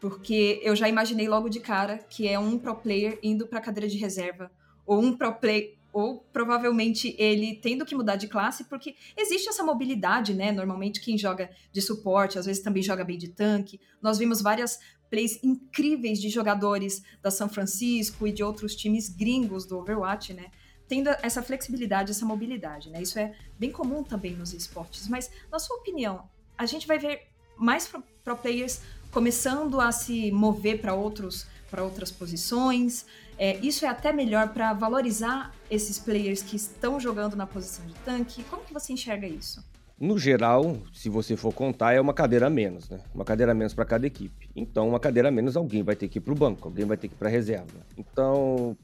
porque 0.00 0.60
eu 0.62 0.76
já 0.76 0.88
imaginei 0.88 1.28
logo 1.28 1.48
de 1.48 1.60
cara 1.60 1.98
que 1.98 2.28
é 2.28 2.38
um 2.38 2.58
pro 2.58 2.74
player 2.74 3.18
indo 3.22 3.46
para 3.46 3.60
cadeira 3.60 3.88
de 3.88 3.96
reserva 3.96 4.50
ou 4.86 5.00
um 5.00 5.16
pro 5.16 5.32
player 5.34 5.76
ou 5.92 6.20
provavelmente 6.32 7.16
ele 7.18 7.56
tendo 7.56 7.84
que 7.84 7.94
mudar 7.94 8.16
de 8.16 8.28
classe, 8.28 8.64
porque 8.64 8.94
existe 9.16 9.48
essa 9.48 9.64
mobilidade, 9.64 10.34
né? 10.34 10.52
Normalmente 10.52 11.00
quem 11.00 11.16
joga 11.16 11.50
de 11.72 11.80
suporte, 11.82 12.38
às 12.38 12.46
vezes 12.46 12.62
também 12.62 12.82
joga 12.82 13.02
bem 13.02 13.18
de 13.18 13.28
tanque. 13.28 13.80
Nós 14.00 14.18
vimos 14.18 14.40
várias 14.40 14.78
plays 15.10 15.42
incríveis 15.42 16.20
de 16.20 16.28
jogadores 16.28 17.02
da 17.22 17.30
São 17.30 17.48
Francisco 17.48 18.26
e 18.26 18.32
de 18.32 18.44
outros 18.44 18.76
times 18.76 19.08
gringos 19.08 19.64
do 19.66 19.78
Overwatch, 19.78 20.34
né? 20.34 20.50
tendo 20.88 21.10
essa 21.22 21.42
flexibilidade, 21.42 22.10
essa 22.10 22.24
mobilidade, 22.24 22.88
né? 22.88 23.02
Isso 23.02 23.18
é 23.18 23.34
bem 23.58 23.70
comum 23.70 24.02
também 24.02 24.34
nos 24.34 24.54
esportes. 24.54 25.06
Mas, 25.06 25.30
na 25.52 25.58
sua 25.58 25.76
opinião, 25.76 26.28
a 26.56 26.64
gente 26.64 26.86
vai 26.86 26.98
ver 26.98 27.28
mais 27.56 27.86
pro, 27.86 28.02
pro 28.24 28.36
players 28.36 28.80
começando 29.12 29.80
a 29.80 29.92
se 29.92 30.30
mover 30.32 30.80
para 30.80 30.94
outros 30.94 31.46
para 31.70 31.84
outras 31.84 32.10
posições. 32.10 33.06
É, 33.38 33.56
isso 33.58 33.84
é 33.84 33.88
até 33.88 34.12
melhor 34.12 34.48
para 34.48 34.72
valorizar 34.72 35.54
esses 35.70 35.98
players 35.98 36.42
que 36.42 36.56
estão 36.56 36.98
jogando 36.98 37.36
na 37.36 37.46
posição 37.46 37.86
de 37.86 37.94
tanque. 37.96 38.42
Como 38.44 38.64
que 38.64 38.72
você 38.72 38.92
enxerga 38.92 39.26
isso? 39.26 39.64
No 40.00 40.18
geral, 40.18 40.76
se 40.94 41.08
você 41.08 41.36
for 41.36 41.52
contar, 41.52 41.92
é 41.92 42.00
uma 42.00 42.14
cadeira 42.14 42.46
a 42.46 42.50
menos, 42.50 42.88
né? 42.88 43.00
Uma 43.14 43.24
cadeira 43.24 43.52
a 43.52 43.54
menos 43.54 43.74
para 43.74 43.84
cada 43.84 44.06
equipe. 44.06 44.48
Então, 44.54 44.88
uma 44.88 45.00
cadeira 45.00 45.28
a 45.28 45.32
menos, 45.32 45.56
alguém 45.56 45.82
vai 45.82 45.96
ter 45.96 46.08
que 46.08 46.18
ir 46.18 46.20
para 46.20 46.32
o 46.32 46.36
banco, 46.36 46.68
alguém 46.68 46.84
vai 46.84 46.96
ter 46.96 47.08
que 47.08 47.14
ir 47.14 47.18
para 47.18 47.28
a 47.28 47.30
reserva. 47.30 47.84
Então, 47.96 48.76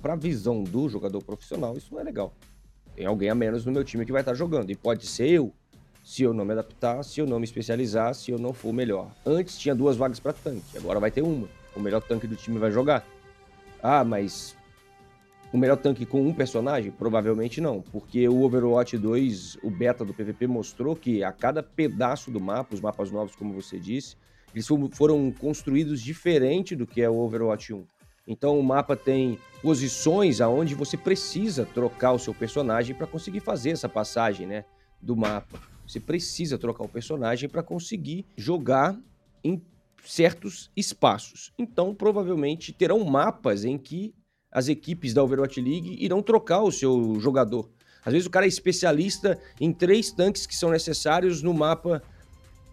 para 0.00 0.12
a 0.12 0.16
visão 0.16 0.62
do 0.62 0.88
jogador 0.88 1.20
profissional, 1.22 1.76
isso 1.76 1.92
não 1.92 2.00
é 2.00 2.04
legal. 2.04 2.32
Tem 2.94 3.06
alguém 3.06 3.28
a 3.28 3.34
menos 3.34 3.64
no 3.64 3.72
meu 3.72 3.82
time 3.82 4.06
que 4.06 4.12
vai 4.12 4.22
estar 4.22 4.32
tá 4.32 4.36
jogando. 4.36 4.70
E 4.70 4.76
pode 4.76 5.04
ser 5.06 5.28
eu, 5.28 5.52
se 6.10 6.24
eu 6.24 6.34
não 6.34 6.44
me 6.44 6.50
adaptar, 6.50 7.04
se 7.04 7.20
eu 7.20 7.26
não 7.26 7.38
me 7.38 7.44
especializar, 7.44 8.12
se 8.16 8.32
eu 8.32 8.38
não 8.38 8.52
for 8.52 8.72
melhor. 8.72 9.12
Antes 9.24 9.56
tinha 9.56 9.76
duas 9.76 9.96
vagas 9.96 10.18
para 10.18 10.32
tanque, 10.32 10.76
agora 10.76 10.98
vai 10.98 11.08
ter 11.08 11.22
uma. 11.22 11.48
O 11.76 11.78
melhor 11.78 12.02
tanque 12.02 12.26
do 12.26 12.34
time 12.34 12.58
vai 12.58 12.72
jogar. 12.72 13.06
Ah, 13.80 14.02
mas 14.02 14.56
o 15.52 15.56
melhor 15.56 15.76
tanque 15.76 16.04
com 16.04 16.20
um 16.26 16.34
personagem? 16.34 16.90
Provavelmente 16.90 17.60
não, 17.60 17.80
porque 17.80 18.28
o 18.28 18.42
Overwatch 18.42 18.98
2, 18.98 19.58
o 19.62 19.70
beta 19.70 20.04
do 20.04 20.12
PVP 20.12 20.48
mostrou 20.48 20.96
que 20.96 21.22
a 21.22 21.30
cada 21.30 21.62
pedaço 21.62 22.28
do 22.28 22.40
mapa, 22.40 22.74
os 22.74 22.80
mapas 22.80 23.12
novos, 23.12 23.36
como 23.36 23.54
você 23.54 23.78
disse, 23.78 24.16
eles 24.52 24.66
foram 24.90 25.30
construídos 25.30 26.02
diferente 26.02 26.74
do 26.74 26.88
que 26.88 27.00
é 27.00 27.08
o 27.08 27.18
Overwatch 27.18 27.72
1. 27.72 27.84
Então 28.26 28.58
o 28.58 28.64
mapa 28.64 28.96
tem 28.96 29.38
posições 29.62 30.40
aonde 30.40 30.74
você 30.74 30.96
precisa 30.96 31.64
trocar 31.66 32.10
o 32.10 32.18
seu 32.18 32.34
personagem 32.34 32.96
para 32.96 33.06
conseguir 33.06 33.38
fazer 33.38 33.70
essa 33.70 33.88
passagem, 33.88 34.44
né, 34.44 34.64
do 35.00 35.16
mapa. 35.16 35.69
Você 35.90 35.98
precisa 35.98 36.56
trocar 36.56 36.84
o 36.84 36.88
personagem 36.88 37.48
para 37.48 37.64
conseguir 37.64 38.24
jogar 38.36 38.96
em 39.42 39.60
certos 40.04 40.70
espaços. 40.76 41.52
Então, 41.58 41.92
provavelmente 41.92 42.72
terão 42.72 43.04
mapas 43.04 43.64
em 43.64 43.76
que 43.76 44.14
as 44.52 44.68
equipes 44.68 45.12
da 45.12 45.22
Overwatch 45.24 45.60
League 45.60 45.96
irão 45.98 46.22
trocar 46.22 46.62
o 46.62 46.70
seu 46.70 47.18
jogador. 47.18 47.68
Às 48.04 48.12
vezes 48.12 48.26
o 48.26 48.30
cara 48.30 48.46
é 48.46 48.48
especialista 48.48 49.36
em 49.60 49.72
três 49.72 50.12
tanques 50.12 50.46
que 50.46 50.54
são 50.54 50.70
necessários 50.70 51.42
no 51.42 51.52
mapa 51.52 52.00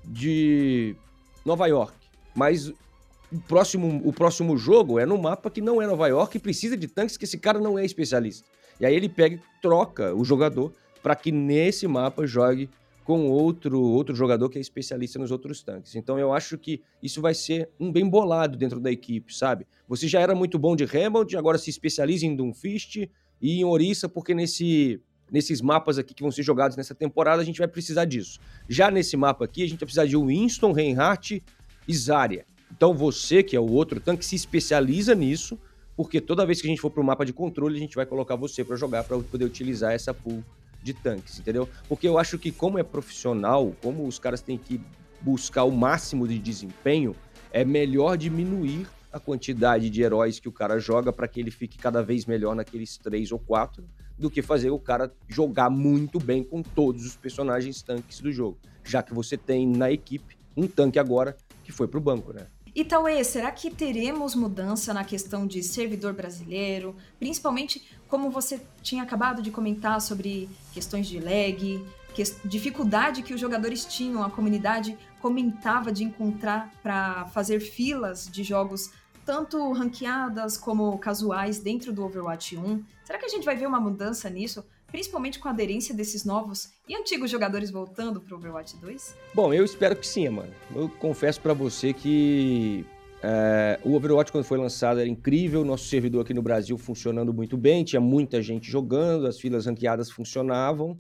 de 0.06 0.95
Nova 1.43 1.65
York, 1.65 1.97
mas 2.36 2.69
o 2.69 3.39
próximo, 3.47 3.99
o 4.06 4.13
próximo 4.13 4.56
jogo 4.58 4.99
é 4.99 5.08
no 5.08 5.17
mapa 5.17 5.49
que 5.49 5.60
não 5.60 5.82
é 5.82 5.88
Nova 5.88 6.08
York 6.08 6.38
e 6.38 6.39
precisa 6.39 6.77
de 6.77 6.88
tanques 6.88 7.17
que 7.17 7.25
esse 7.25 7.39
cara 7.39 7.60
não 7.60 7.80
é 7.80 7.84
especialista. 7.84 8.47
E 8.80 8.86
aí 8.86 8.95
ele 8.95 9.10
pega 9.10 9.36
e 9.36 9.41
troca 9.60 10.13
o 10.13 10.23
jogador 10.23 10.71
para 11.01 11.15
que 11.15 11.32
nesse 11.32 11.88
mapa 11.88 12.27
jogue 12.27 12.69
com 13.08 13.30
outro, 13.30 13.82
outro 13.82 14.13
jogador 14.13 14.50
que 14.50 14.58
é 14.58 14.62
especialista 14.62 15.17
nos 15.17 15.32
outros 15.32 15.63
tanques. 15.63 15.96
Então 15.96 16.20
eu 16.20 16.34
acho 16.34 16.58
que 16.58 16.82
isso 17.02 17.22
vai 17.22 17.34
ser 17.34 17.70
um 17.80 17.89
bem 17.89 18.06
bolado 18.06 18.58
dentro 18.58 18.82
da 18.82 18.91
equipe, 18.91 19.34
sabe? 19.34 19.65
Você 19.88 20.10
já 20.10 20.20
era 20.20 20.36
muito 20.36 20.60
bom 20.60 20.76
de 20.76 20.84
Hamilton, 20.84 21.38
agora 21.38 21.58
se 21.58 21.70
especializa 21.70 22.26
em 22.26 22.36
Doomfist 22.36 23.10
e 23.41 23.62
em 23.62 23.63
Orisa, 23.63 24.10
porque 24.10 24.34
nesse, 24.34 25.00
nesses 25.32 25.62
mapas 25.62 25.98
aqui 25.98 26.13
que 26.13 26.22
vão 26.22 26.32
ser 26.32 26.43
jogados 26.43 26.76
nessa 26.76 26.93
temporada 26.93 27.41
a 27.41 27.46
gente 27.46 27.60
vai 27.60 27.67
precisar 27.70 28.04
disso. 28.04 28.41
Já 28.67 28.91
nesse 28.91 29.15
mapa 29.15 29.46
aqui 29.46 29.63
a 29.63 29.70
gente 29.70 29.80
vai 29.80 29.86
precisar 29.86 30.06
de 30.06 30.17
Winston, 30.17 30.74
Reinhardt 30.74 31.41
e 31.88 31.96
Zarya. 31.96 32.46
Então 32.70 32.93
você, 32.93 33.41
que 33.41 33.56
é 33.56 33.60
o 33.60 33.72
outro 33.72 34.02
tanque, 34.02 34.26
se 34.26 34.36
especializa 34.36 35.15
nisso, 35.15 35.58
porque 35.96 36.20
toda 36.20 36.46
vez 36.46 36.60
que 36.60 36.67
a 36.67 36.70
gente 36.70 36.82
for 36.82 36.91
para 36.91 37.02
o 37.02 37.06
mapa 37.06 37.26
de 37.26 37.32
controle, 37.32 37.78
a 37.78 37.80
gente 37.80 37.96
vai 37.96 38.06
colocar 38.06 38.36
você 38.36 38.65
para 38.65 38.76
jogar 38.76 39.06
para 39.06 39.17
poder 39.17 39.46
utilizar 39.46 39.93
essa 39.93 40.13
pool 40.13 40.43
de 40.88 40.93
tanques, 40.93 41.39
entendeu? 41.39 41.69
Porque 41.88 42.08
eu 42.08 42.17
acho 42.17 42.39
que 42.39 42.52
como 42.52 42.80
é 42.80 42.84
profissional, 42.84 43.73
como 43.82 44.08
os 44.08 44.17
caras 44.17 44.41
têm 44.41 44.58
que 44.58 44.82
buscar 45.21 45.63
o 45.65 45.71
máximo 45.71 46.28
de 46.28 46.39
desempenho, 46.39 47.15
é 47.52 47.65
melhor 47.65 48.17
diminuir 48.17 48.88
a 49.12 49.19
quantidade 49.19 49.89
de 49.89 50.02
heróis 50.02 50.39
que 50.39 50.47
o 50.47 50.52
cara 50.52 50.80
joga 50.80 51.12
para 51.12 51.28
que 51.28 51.39
ele 51.39 51.52
fique 51.52 51.78
cada 51.78 52.02
vez 52.02 52.26
melhor 52.26 52.56
naqueles 52.56 52.97
três 52.97 53.32
ou 53.32 53.39
quatro, 53.39 53.84
do 54.17 54.30
que 54.30 54.41
fazer 54.41 54.69
o 54.69 54.80
cara 54.80 55.12
jogar 55.28 55.69
muito 55.69 56.19
bem 56.19 56.43
com 56.43 56.63
todos 56.63 57.06
os 57.06 57.15
personagens 57.15 57.82
tanques 57.82 58.19
do 58.19 58.32
jogo, 58.32 58.58
já 58.84 59.04
que 59.04 59.13
você 59.13 59.38
tem 59.38 59.67
na 59.67 59.91
equipe 59.91 60.38
um 60.56 60.67
tanque 60.67 60.97
agora 60.97 61.36
que 61.63 61.71
foi 61.71 61.88
pro 61.88 62.02
banco, 62.02 62.34
né? 62.34 62.47
E 62.78 62.86
Tauê, 62.86 63.23
será 63.23 63.52
que 63.52 63.71
teremos 63.71 64.36
mudança 64.36 64.93
na 64.93 65.04
questão 65.04 65.47
de 65.47 65.63
servidor 65.63 66.13
brasileiro? 66.13 66.95
Principalmente 67.17 67.84
como 68.08 68.30
você 68.30 68.62
tinha 68.82 69.04
acabado 69.04 69.41
de 69.41 69.52
comentar 69.52 70.02
sobre 70.02 70.50
questões 70.74 71.08
de 71.08 71.20
lag, 71.20 71.86
que, 72.13 72.24
dificuldade 72.46 73.22
que 73.22 73.34
os 73.34 73.39
jogadores 73.39 73.86
tinham, 73.86 74.24
a 74.24 74.30
comunidade 74.30 74.98
comentava 75.22 75.91
de 75.91 76.04
encontrar 76.04 76.72
para 76.82 77.26
fazer 77.28 77.60
filas 77.60 78.28
de 78.28 78.43
jogos 78.43 78.91
tanto 79.26 79.72
ranqueadas 79.74 80.58
como 80.58 80.98
casuais 81.00 81.60
dentro 81.60 81.91
do 81.91 82.04
Overwatch 82.04 82.56
1. 82.56 82.84
Será 83.04 83.20
que 83.20 83.26
a 83.26 83.30
gente 83.30 83.43
vai 83.43 83.56
ver 83.56 83.67
uma 83.67 83.80
mudança 83.80 84.30
nisso? 84.30 84.63
principalmente 84.88 85.39
com 85.39 85.48
a 85.48 85.52
aderência 85.52 85.93
desses 85.93 86.24
novos 86.24 86.72
e 86.88 86.96
antigos 86.96 87.30
jogadores 87.30 87.70
voltando 87.70 88.20
para 88.22 88.34
o 88.34 88.38
Overwatch 88.38 88.78
2? 88.78 89.15
Bom, 89.34 89.54
eu 89.54 89.63
espero 89.63 89.96
que 89.96 90.08
sim, 90.08 90.28
mano. 90.30 90.54
Eu 90.74 90.89
confesso 90.89 91.39
para 91.41 91.54
você 91.54 91.93
que 91.93 92.86
é, 93.23 93.80
o 93.84 93.95
Overwatch, 93.95 94.32
quando 94.32 94.43
foi 94.43 94.58
lançado, 94.58 94.99
era 94.99 95.10
incrível. 95.10 95.65
Nosso 95.65 95.86
servidor 95.86 96.21
aqui 96.21 96.34
no 96.34 96.41
Brasil 96.41 96.77
funcionando 96.77 97.34
muito 97.34 97.58
bem, 97.58 97.84
tinha 97.84 97.99
muita 97.99 98.41
gente 98.41 98.69
jogando, 98.69 99.27
as 99.27 99.39
filas 99.39 99.65
ranqueadas 99.65 100.12
funcionavam. 100.12 100.99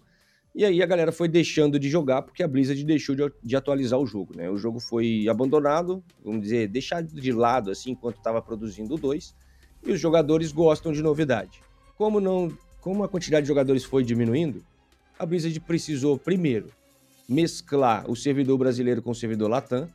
E 0.55 0.65
aí 0.65 0.81
a 0.81 0.85
galera 0.87 1.11
foi 1.11 1.27
deixando 1.27 1.77
de 1.77 1.87
jogar 1.87 2.23
porque 2.23 2.41
a 2.41 2.47
Blizzard 2.47 2.83
deixou 2.83 3.13
de, 3.13 3.31
de 3.43 3.55
atualizar 3.55 3.99
o 3.99 4.07
jogo, 4.07 4.35
né? 4.35 4.49
O 4.49 4.57
jogo 4.57 4.79
foi 4.79 5.27
abandonado, 5.29 6.03
vamos 6.25 6.41
dizer, 6.41 6.67
deixado 6.67 7.07
de 7.07 7.31
lado 7.31 7.69
assim 7.69 7.91
enquanto 7.91 8.17
estava 8.17 8.41
produzindo 8.41 8.95
o 8.95 8.97
2, 8.97 9.35
e 9.85 9.91
os 9.91 9.99
jogadores 9.99 10.51
gostam 10.51 10.91
de 10.91 11.03
novidade. 11.03 11.61
Como 11.95 12.19
não 12.19 12.51
como 12.81 13.03
a 13.03 13.09
quantidade 13.09 13.43
de 13.43 13.49
jogadores 13.49 13.83
foi 13.83 14.03
diminuindo, 14.03 14.63
a 15.19 15.25
Blizzard 15.25 15.59
precisou, 15.59 16.17
primeiro, 16.17 16.69
mesclar 17.27 18.09
o 18.09 18.15
servidor 18.15 18.57
brasileiro 18.57 19.01
com 19.01 19.11
o 19.11 19.15
servidor 19.15 19.49
Latam, 19.49 19.87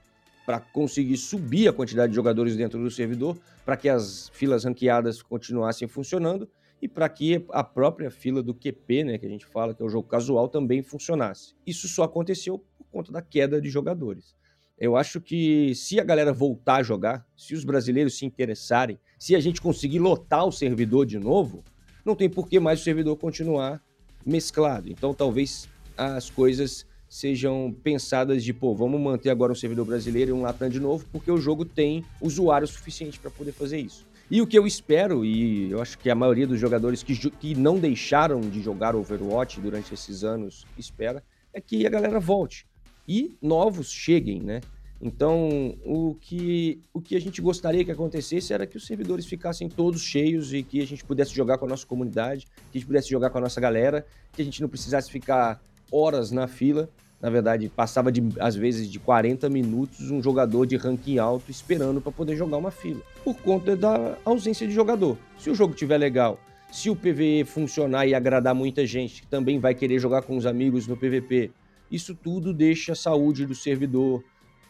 para 0.44 0.60
conseguir 0.60 1.16
subir 1.16 1.68
a 1.68 1.72
quantidade 1.72 2.10
de 2.10 2.16
jogadores 2.16 2.56
dentro 2.56 2.82
do 2.82 2.90
servidor, 2.90 3.38
para 3.64 3.76
que 3.76 3.88
as 3.88 4.28
filas 4.32 4.64
ranqueadas 4.64 5.22
continuassem 5.22 5.86
funcionando 5.86 6.48
e 6.80 6.88
para 6.88 7.08
que 7.08 7.44
a 7.50 7.62
própria 7.62 8.10
fila 8.10 8.42
do 8.42 8.52
QP, 8.52 9.04
né, 9.04 9.18
que 9.18 9.26
a 9.26 9.28
gente 9.28 9.46
fala 9.46 9.72
que 9.72 9.82
é 9.82 9.86
o 9.86 9.88
jogo 9.88 10.08
casual, 10.08 10.48
também 10.48 10.82
funcionasse. 10.82 11.54
Isso 11.64 11.86
só 11.86 12.02
aconteceu 12.02 12.58
por 12.76 12.84
conta 12.90 13.12
da 13.12 13.22
queda 13.22 13.60
de 13.60 13.70
jogadores. 13.70 14.34
Eu 14.76 14.96
acho 14.96 15.20
que 15.20 15.74
se 15.76 16.00
a 16.00 16.04
galera 16.04 16.32
voltar 16.32 16.76
a 16.76 16.82
jogar, 16.82 17.24
se 17.36 17.54
os 17.54 17.62
brasileiros 17.62 18.18
se 18.18 18.26
interessarem, 18.26 18.98
se 19.16 19.36
a 19.36 19.40
gente 19.40 19.60
conseguir 19.60 20.00
lotar 20.00 20.44
o 20.44 20.50
servidor 20.50 21.06
de 21.06 21.20
novo, 21.20 21.62
não 22.04 22.16
tem 22.16 22.28
por 22.28 22.48
que 22.48 22.58
mais 22.58 22.80
o 22.80 22.82
servidor 22.82 23.16
continuar 23.16 23.80
mesclado. 24.26 24.90
Então, 24.90 25.14
talvez 25.14 25.68
as 25.96 26.30
coisas 26.30 26.84
sejam 27.12 27.76
pensadas 27.82 28.42
de, 28.42 28.54
pô, 28.54 28.74
vamos 28.74 28.98
manter 28.98 29.28
agora 29.28 29.52
um 29.52 29.54
servidor 29.54 29.84
brasileiro 29.84 30.30
e 30.30 30.32
um 30.32 30.40
Latam 30.40 30.70
de 30.70 30.80
novo, 30.80 31.04
porque 31.12 31.30
o 31.30 31.36
jogo 31.36 31.62
tem 31.62 32.02
usuário 32.22 32.66
suficiente 32.66 33.20
para 33.20 33.30
poder 33.30 33.52
fazer 33.52 33.78
isso. 33.78 34.06
E 34.30 34.40
o 34.40 34.46
que 34.46 34.58
eu 34.58 34.66
espero, 34.66 35.22
e 35.22 35.70
eu 35.70 35.82
acho 35.82 35.98
que 35.98 36.08
a 36.08 36.14
maioria 36.14 36.46
dos 36.46 36.58
jogadores 36.58 37.02
que, 37.02 37.14
que 37.32 37.54
não 37.54 37.78
deixaram 37.78 38.40
de 38.40 38.62
jogar 38.62 38.96
Overwatch 38.96 39.60
durante 39.60 39.92
esses 39.92 40.24
anos 40.24 40.64
espera, 40.78 41.22
é 41.52 41.60
que 41.60 41.86
a 41.86 41.90
galera 41.90 42.18
volte 42.18 42.66
e 43.06 43.36
novos 43.42 43.92
cheguem, 43.92 44.40
né? 44.40 44.62
Então, 44.98 45.76
o 45.84 46.16
que, 46.18 46.80
o 46.94 47.00
que 47.02 47.14
a 47.14 47.20
gente 47.20 47.42
gostaria 47.42 47.84
que 47.84 47.90
acontecesse 47.90 48.54
era 48.54 48.66
que 48.66 48.78
os 48.78 48.86
servidores 48.86 49.26
ficassem 49.26 49.68
todos 49.68 50.00
cheios 50.00 50.54
e 50.54 50.62
que 50.62 50.80
a 50.80 50.86
gente 50.86 51.04
pudesse 51.04 51.34
jogar 51.34 51.58
com 51.58 51.66
a 51.66 51.68
nossa 51.68 51.86
comunidade, 51.86 52.46
que 52.70 52.78
a 52.78 52.78
gente 52.78 52.86
pudesse 52.86 53.10
jogar 53.10 53.28
com 53.28 53.36
a 53.36 53.42
nossa 53.42 53.60
galera, 53.60 54.06
que 54.32 54.40
a 54.40 54.44
gente 54.44 54.62
não 54.62 54.68
precisasse 54.68 55.10
ficar 55.10 55.60
horas 55.92 56.30
na 56.30 56.48
fila. 56.48 56.88
Na 57.20 57.30
verdade, 57.30 57.68
passava 57.68 58.10
de, 58.10 58.20
às 58.40 58.56
vezes 58.56 58.90
de 58.90 58.98
40 58.98 59.48
minutos 59.48 60.10
um 60.10 60.20
jogador 60.20 60.66
de 60.66 60.76
ranking 60.76 61.18
alto 61.18 61.50
esperando 61.50 62.00
para 62.00 62.10
poder 62.10 62.34
jogar 62.34 62.56
uma 62.56 62.72
fila, 62.72 63.00
por 63.22 63.36
conta 63.36 63.76
da 63.76 64.16
ausência 64.24 64.66
de 64.66 64.74
jogador. 64.74 65.16
Se 65.38 65.48
o 65.48 65.54
jogo 65.54 65.72
estiver 65.72 65.98
legal, 65.98 66.40
se 66.72 66.90
o 66.90 66.96
PVE 66.96 67.44
funcionar 67.44 68.06
e 68.06 68.14
agradar 68.14 68.54
muita 68.54 68.84
gente 68.84 69.20
que 69.20 69.28
também 69.28 69.60
vai 69.60 69.74
querer 69.74 70.00
jogar 70.00 70.22
com 70.22 70.36
os 70.36 70.46
amigos 70.46 70.88
no 70.88 70.96
PVP, 70.96 71.52
isso 71.90 72.14
tudo 72.14 72.52
deixa 72.52 72.92
a 72.92 72.96
saúde 72.96 73.46
do 73.46 73.54
servidor 73.54 74.24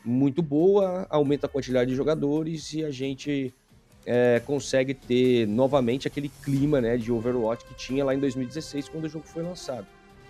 muito 0.05 0.43
boa, 0.43 1.07
aumenta 1.09 1.47
a 1.47 1.49
quantidade 1.49 1.91
de 1.91 1.97
jogadores 1.97 2.75
e 2.75 2.85
a 2.85 2.91
gente 2.91 3.55
é, 4.05 4.43
consegue 4.45 4.95
ter 4.95 5.47
novamente 5.47 6.09
aquele 6.09 6.29
clima 6.29 6.81
né, 6.81 6.97
de 6.97 7.13
Overwatch 7.13 7.65
que 7.65 7.75
tinha 7.75 8.05
lá 8.05 8.15
em 8.15 8.19
2016 8.19 8.89
quando 8.89 9.05
o 9.05 9.09
jogo 9.09 9.25
foi 9.27 9.43
lançado. 9.43 9.87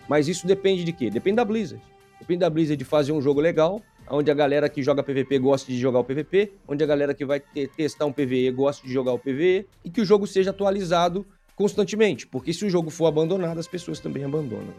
Mas 0.09 0.29
isso 0.29 0.47
depende 0.47 0.85
de 0.85 0.93
quê? 0.93 1.11
Depende 1.11 1.37
da 1.37 1.45
Blizzard. 1.45 1.83
Depende 2.19 2.41
da 2.41 2.51
Blizzard 2.51 2.77
de 2.77 2.85
fazer 2.85 3.13
um 3.13 3.21
jogo 3.21 3.41
legal, 3.41 3.81
onde 4.09 4.31
a 4.31 4.35
galera 4.35 4.69
que 4.69 4.83
joga 4.83 5.03
PVP 5.03 5.39
gosta 5.39 5.71
de 5.71 5.79
jogar 5.79 6.01
o 6.01 6.05
PVP, 6.05 6.53
onde 6.69 6.85
a 6.85 6.87
galera 6.87 7.15
que 7.15 7.25
vai 7.25 7.41
ter, 7.41 7.69
testar 7.69 8.07
um 8.07 8.13
PVE 8.13 8.51
gosta 8.51 8.87
de 8.87 8.93
jogar 8.93 9.13
o 9.13 9.19
PVE, 9.19 9.67
e 9.85 9.91
que 9.91 10.01
o 10.01 10.05
jogo 10.05 10.27
seja 10.27 10.51
atualizado 10.51 11.27
constantemente, 11.57 12.27
porque 12.27 12.53
se 12.53 12.65
o 12.65 12.71
jogo 12.71 12.91
for 12.91 13.07
abandonado, 13.07 13.59
as 13.59 13.67
pessoas 13.67 14.01
também 14.01 14.25
abandonam. 14.25 14.75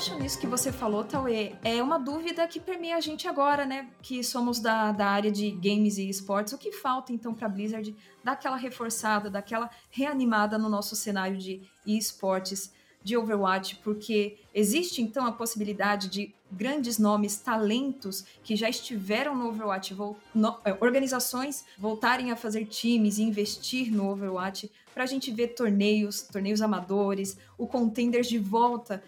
Gancho 0.00 0.18
nisso 0.18 0.38
que 0.38 0.46
você 0.46 0.72
falou, 0.72 1.04
Tauê, 1.04 1.52
é 1.62 1.82
uma 1.82 1.98
dúvida 1.98 2.48
que 2.48 2.58
permeia 2.58 2.96
a 2.96 3.00
gente 3.02 3.28
agora, 3.28 3.66
né? 3.66 3.90
Que 4.00 4.24
somos 4.24 4.58
da, 4.58 4.92
da 4.92 5.06
área 5.06 5.30
de 5.30 5.50
games 5.50 5.98
e 5.98 6.08
esportes. 6.08 6.54
O 6.54 6.58
que 6.58 6.72
falta, 6.72 7.12
então, 7.12 7.34
para 7.34 7.46
a 7.46 7.50
Blizzard 7.50 7.94
dar 8.24 8.32
aquela 8.32 8.56
reforçada, 8.56 9.28
daquela 9.28 9.68
reanimada 9.90 10.56
no 10.56 10.70
nosso 10.70 10.96
cenário 10.96 11.36
de 11.36 11.60
esportes, 11.86 12.72
de 13.02 13.14
Overwatch? 13.14 13.76
Porque 13.84 14.38
existe, 14.54 15.02
então, 15.02 15.26
a 15.26 15.32
possibilidade 15.32 16.08
de 16.08 16.34
grandes 16.50 16.98
nomes, 16.98 17.36
talentos 17.36 18.24
que 18.42 18.56
já 18.56 18.70
estiveram 18.70 19.36
no 19.36 19.48
Overwatch, 19.48 19.94
no, 20.34 20.58
é, 20.64 20.78
organizações 20.80 21.62
voltarem 21.78 22.30
a 22.30 22.36
fazer 22.36 22.64
times 22.64 23.18
e 23.18 23.22
investir 23.22 23.92
no 23.92 24.10
Overwatch 24.10 24.70
para 24.94 25.04
a 25.04 25.06
gente 25.06 25.30
ver 25.30 25.48
torneios, 25.48 26.22
torneios 26.22 26.62
amadores, 26.62 27.36
o 27.58 27.66
Contenders 27.66 28.28
de 28.28 28.38
volta 28.38 29.02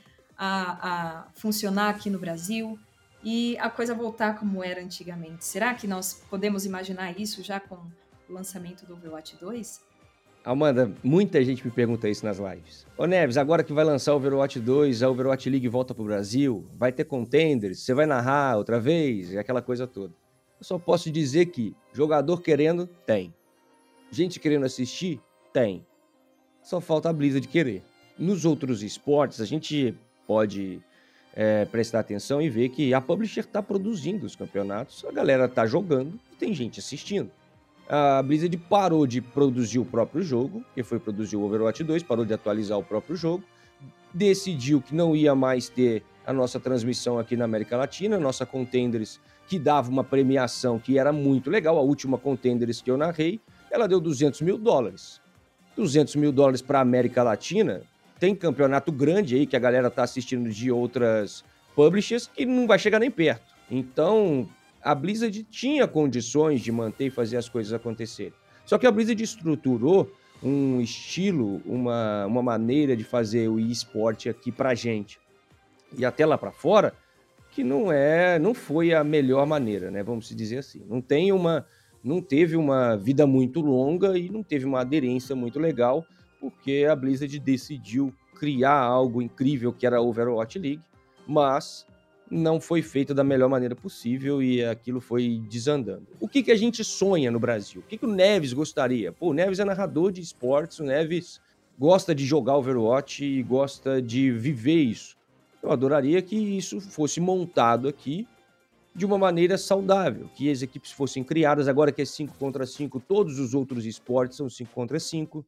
a, 0.44 1.20
a 1.22 1.24
funcionar 1.34 1.90
aqui 1.90 2.10
no 2.10 2.18
Brasil 2.18 2.76
e 3.22 3.56
a 3.58 3.70
coisa 3.70 3.94
voltar 3.94 4.36
como 4.36 4.64
era 4.64 4.82
antigamente. 4.82 5.44
Será 5.44 5.72
que 5.72 5.86
nós 5.86 6.24
podemos 6.28 6.66
imaginar 6.66 7.16
isso 7.16 7.44
já 7.44 7.60
com 7.60 7.76
o 7.76 8.32
lançamento 8.32 8.84
do 8.84 8.94
Overwatch 8.94 9.36
2? 9.36 9.80
Amanda, 10.44 10.92
muita 11.00 11.44
gente 11.44 11.64
me 11.64 11.70
pergunta 11.70 12.08
isso 12.08 12.26
nas 12.26 12.38
lives. 12.38 12.84
Ô 12.98 13.06
Neves, 13.06 13.36
agora 13.36 13.62
que 13.62 13.72
vai 13.72 13.84
lançar 13.84 14.14
o 14.14 14.16
Overwatch 14.16 14.58
2, 14.58 15.04
a 15.04 15.08
Overwatch 15.08 15.48
League 15.48 15.68
volta 15.68 15.94
pro 15.94 16.02
Brasil, 16.02 16.66
vai 16.76 16.90
ter 16.90 17.04
contenders, 17.04 17.78
você 17.78 17.94
vai 17.94 18.06
narrar 18.06 18.56
outra 18.56 18.80
vez, 18.80 19.36
aquela 19.36 19.62
coisa 19.62 19.86
toda. 19.86 20.12
Eu 20.58 20.64
só 20.64 20.76
posso 20.76 21.08
dizer 21.08 21.46
que 21.46 21.76
jogador 21.92 22.42
querendo, 22.42 22.88
tem. 23.06 23.32
Gente 24.10 24.40
querendo 24.40 24.66
assistir, 24.66 25.20
tem. 25.52 25.86
Só 26.64 26.80
falta 26.80 27.08
a 27.08 27.12
Blizzard 27.12 27.46
querer. 27.46 27.84
Nos 28.18 28.44
outros 28.44 28.82
esportes, 28.82 29.40
a 29.40 29.44
gente 29.44 29.96
pode 30.26 30.80
é, 31.34 31.64
prestar 31.64 32.00
atenção 32.00 32.40
e 32.40 32.48
ver 32.48 32.68
que 32.68 32.92
a 32.92 33.00
publisher 33.00 33.40
está 33.40 33.62
produzindo 33.62 34.26
os 34.26 34.36
campeonatos, 34.36 35.04
a 35.04 35.12
galera 35.12 35.46
está 35.46 35.66
jogando 35.66 36.18
e 36.32 36.36
tem 36.36 36.52
gente 36.54 36.80
assistindo. 36.80 37.30
A 37.88 38.22
Blizzard 38.22 38.56
parou 38.56 39.06
de 39.06 39.20
produzir 39.20 39.78
o 39.78 39.84
próprio 39.84 40.22
jogo, 40.22 40.64
que 40.74 40.82
foi 40.82 40.98
produzir 40.98 41.36
o 41.36 41.42
Overwatch 41.42 41.82
2, 41.82 42.02
parou 42.02 42.24
de 42.24 42.32
atualizar 42.32 42.78
o 42.78 42.84
próprio 42.84 43.16
jogo, 43.16 43.44
decidiu 44.14 44.80
que 44.80 44.94
não 44.94 45.16
ia 45.16 45.34
mais 45.34 45.68
ter 45.68 46.02
a 46.24 46.32
nossa 46.32 46.60
transmissão 46.60 47.18
aqui 47.18 47.36
na 47.36 47.44
América 47.44 47.76
Latina, 47.76 48.18
nossa 48.18 48.46
Contenders, 48.46 49.20
que 49.46 49.58
dava 49.58 49.90
uma 49.90 50.04
premiação 50.04 50.78
que 50.78 50.98
era 50.98 51.12
muito 51.12 51.50
legal, 51.50 51.76
a 51.76 51.82
última 51.82 52.16
Contenders 52.16 52.80
que 52.80 52.90
eu 52.90 52.96
narrei, 52.96 53.40
ela 53.70 53.88
deu 53.88 54.00
200 54.00 54.40
mil 54.42 54.56
dólares. 54.56 55.20
200 55.76 56.16
mil 56.16 56.30
dólares 56.30 56.62
para 56.62 56.78
a 56.78 56.82
América 56.82 57.22
Latina 57.22 57.82
tem 58.22 58.36
campeonato 58.36 58.92
grande 58.92 59.34
aí 59.34 59.48
que 59.48 59.56
a 59.56 59.58
galera 59.58 59.90
tá 59.90 60.04
assistindo 60.04 60.48
de 60.48 60.70
outras 60.70 61.44
publishers 61.74 62.30
que 62.32 62.46
não 62.46 62.68
vai 62.68 62.78
chegar 62.78 63.00
nem 63.00 63.10
perto. 63.10 63.52
Então, 63.68 64.48
a 64.80 64.94
Blizzard 64.94 65.42
tinha 65.50 65.88
condições 65.88 66.60
de 66.60 66.70
manter 66.70 67.06
e 67.06 67.10
fazer 67.10 67.36
as 67.36 67.48
coisas 67.48 67.72
acontecerem. 67.72 68.32
Só 68.64 68.78
que 68.78 68.86
a 68.86 68.92
Blizzard 68.92 69.20
estruturou 69.20 70.08
um 70.40 70.80
estilo, 70.80 71.60
uma, 71.66 72.24
uma 72.26 72.42
maneira 72.44 72.96
de 72.96 73.02
fazer 73.02 73.48
o 73.48 73.58
eSport 73.58 74.28
aqui 74.28 74.52
pra 74.52 74.72
gente. 74.72 75.18
E 75.98 76.04
até 76.04 76.24
lá 76.24 76.38
para 76.38 76.52
fora, 76.52 76.94
que 77.50 77.64
não 77.64 77.90
é, 77.90 78.38
não 78.38 78.54
foi 78.54 78.94
a 78.94 79.02
melhor 79.02 79.44
maneira, 79.48 79.90
né? 79.90 80.00
Vamos 80.04 80.28
dizer 80.28 80.58
assim. 80.58 80.80
Não 80.88 81.00
tem 81.00 81.32
uma 81.32 81.66
não 82.04 82.20
teve 82.20 82.56
uma 82.56 82.96
vida 82.96 83.26
muito 83.26 83.60
longa 83.60 84.16
e 84.16 84.28
não 84.28 84.44
teve 84.44 84.64
uma 84.64 84.80
aderência 84.80 85.34
muito 85.34 85.58
legal 85.58 86.06
porque 86.42 86.84
a 86.90 86.96
Blizzard 86.96 87.38
decidiu 87.38 88.12
criar 88.34 88.80
algo 88.80 89.22
incrível 89.22 89.72
que 89.72 89.86
era 89.86 89.98
a 89.98 90.00
Overwatch 90.00 90.58
League, 90.58 90.82
mas 91.24 91.86
não 92.28 92.60
foi 92.60 92.82
feito 92.82 93.14
da 93.14 93.22
melhor 93.22 93.48
maneira 93.48 93.76
possível 93.76 94.42
e 94.42 94.64
aquilo 94.64 95.00
foi 95.00 95.40
desandando. 95.48 96.08
O 96.18 96.26
que, 96.26 96.42
que 96.42 96.50
a 96.50 96.56
gente 96.56 96.82
sonha 96.82 97.30
no 97.30 97.38
Brasil? 97.38 97.80
O 97.80 97.84
que, 97.84 97.96
que 97.96 98.04
o 98.04 98.12
Neves 98.12 98.52
gostaria? 98.52 99.12
Pô, 99.12 99.28
o 99.28 99.32
Neves 99.32 99.60
é 99.60 99.64
narrador 99.64 100.10
de 100.10 100.20
esportes, 100.20 100.80
o 100.80 100.84
Neves 100.84 101.40
gosta 101.78 102.12
de 102.12 102.24
jogar 102.24 102.56
Overwatch 102.56 103.24
e 103.24 103.40
gosta 103.44 104.02
de 104.02 104.32
viver 104.32 104.82
isso. 104.82 105.16
Eu 105.62 105.70
adoraria 105.70 106.20
que 106.20 106.34
isso 106.34 106.80
fosse 106.80 107.20
montado 107.20 107.86
aqui 107.86 108.26
de 108.92 109.06
uma 109.06 109.16
maneira 109.16 109.56
saudável, 109.56 110.28
que 110.34 110.50
as 110.50 110.60
equipes 110.60 110.90
fossem 110.90 111.22
criadas, 111.22 111.68
agora 111.68 111.92
que 111.92 112.02
é 112.02 112.04
5 112.04 112.36
contra 112.36 112.66
5, 112.66 112.98
todos 112.98 113.38
os 113.38 113.54
outros 113.54 113.86
esportes 113.86 114.36
são 114.36 114.50
5 114.50 114.70
contra 114.74 114.98
5, 114.98 115.44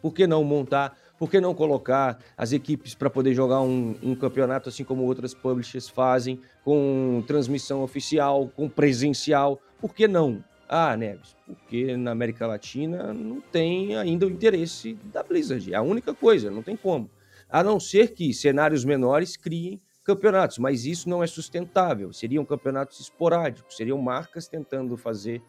por 0.00 0.12
que 0.12 0.26
não 0.26 0.42
montar? 0.44 0.96
Por 1.18 1.28
que 1.28 1.40
não 1.40 1.52
colocar 1.52 2.18
as 2.36 2.52
equipes 2.52 2.94
para 2.94 3.10
poder 3.10 3.34
jogar 3.34 3.60
um, 3.60 3.96
um, 4.02 4.14
campeonato 4.14 4.68
assim 4.68 4.84
como 4.84 5.02
outras 5.02 5.34
publishers 5.34 5.88
fazem, 5.88 6.40
com 6.64 7.22
transmissão 7.26 7.82
oficial, 7.82 8.48
com 8.54 8.68
presencial? 8.68 9.60
Por 9.80 9.92
que 9.92 10.06
não? 10.06 10.44
Ah, 10.68 10.96
Neves, 10.96 11.34
porque 11.46 11.96
na 11.96 12.10
América 12.12 12.46
Latina 12.46 13.12
não 13.12 13.40
tem 13.40 13.96
ainda 13.96 14.26
o 14.26 14.30
interesse 14.30 14.94
da 15.12 15.22
Blizzard. 15.22 15.72
É 15.72 15.76
a 15.76 15.82
única 15.82 16.14
coisa, 16.14 16.50
não 16.50 16.62
tem 16.62 16.76
como. 16.76 17.10
A 17.48 17.62
não 17.62 17.80
ser 17.80 18.12
que 18.12 18.34
cenários 18.34 18.84
menores 18.84 19.36
criem 19.36 19.80
campeonatos, 20.04 20.58
mas 20.58 20.84
isso 20.84 21.08
não 21.08 21.22
é 21.22 21.26
sustentável. 21.26 22.12
Seriam 22.12 22.44
campeonatos 22.44 23.00
esporádicos, 23.00 23.76
seriam 23.76 23.98
marcas 23.98 24.46
tentando 24.46 24.96
fazer 24.96 25.42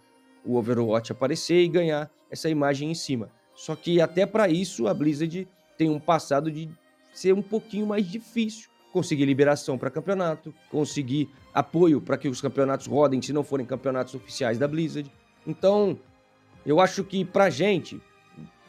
o 0.43 0.55
Overwatch 0.55 1.11
aparecer 1.11 1.61
e 1.63 1.67
ganhar 1.67 2.09
essa 2.29 2.49
imagem 2.49 2.91
em 2.91 2.95
cima. 2.95 3.29
Só 3.59 3.75
que 3.75 3.99
até 3.99 4.25
para 4.25 4.47
isso 4.47 4.87
a 4.87 4.93
Blizzard 4.93 5.45
tem 5.77 5.89
um 5.89 5.99
passado 5.99 6.49
de 6.49 6.69
ser 7.13 7.33
um 7.33 7.41
pouquinho 7.41 7.85
mais 7.85 8.09
difícil 8.09 8.69
conseguir 8.93 9.25
liberação 9.25 9.77
para 9.77 9.89
campeonato, 9.89 10.55
conseguir 10.71 11.29
apoio 11.53 11.99
para 11.99 12.17
que 12.17 12.29
os 12.29 12.39
campeonatos 12.39 12.87
rodem 12.87 13.21
se 13.21 13.33
não 13.33 13.43
forem 13.43 13.65
campeonatos 13.65 14.15
oficiais 14.15 14.57
da 14.57 14.65
Blizzard. 14.65 15.11
Então, 15.45 15.99
eu 16.65 16.79
acho 16.79 17.03
que 17.03 17.25
pra 17.25 17.49
gente, 17.49 18.01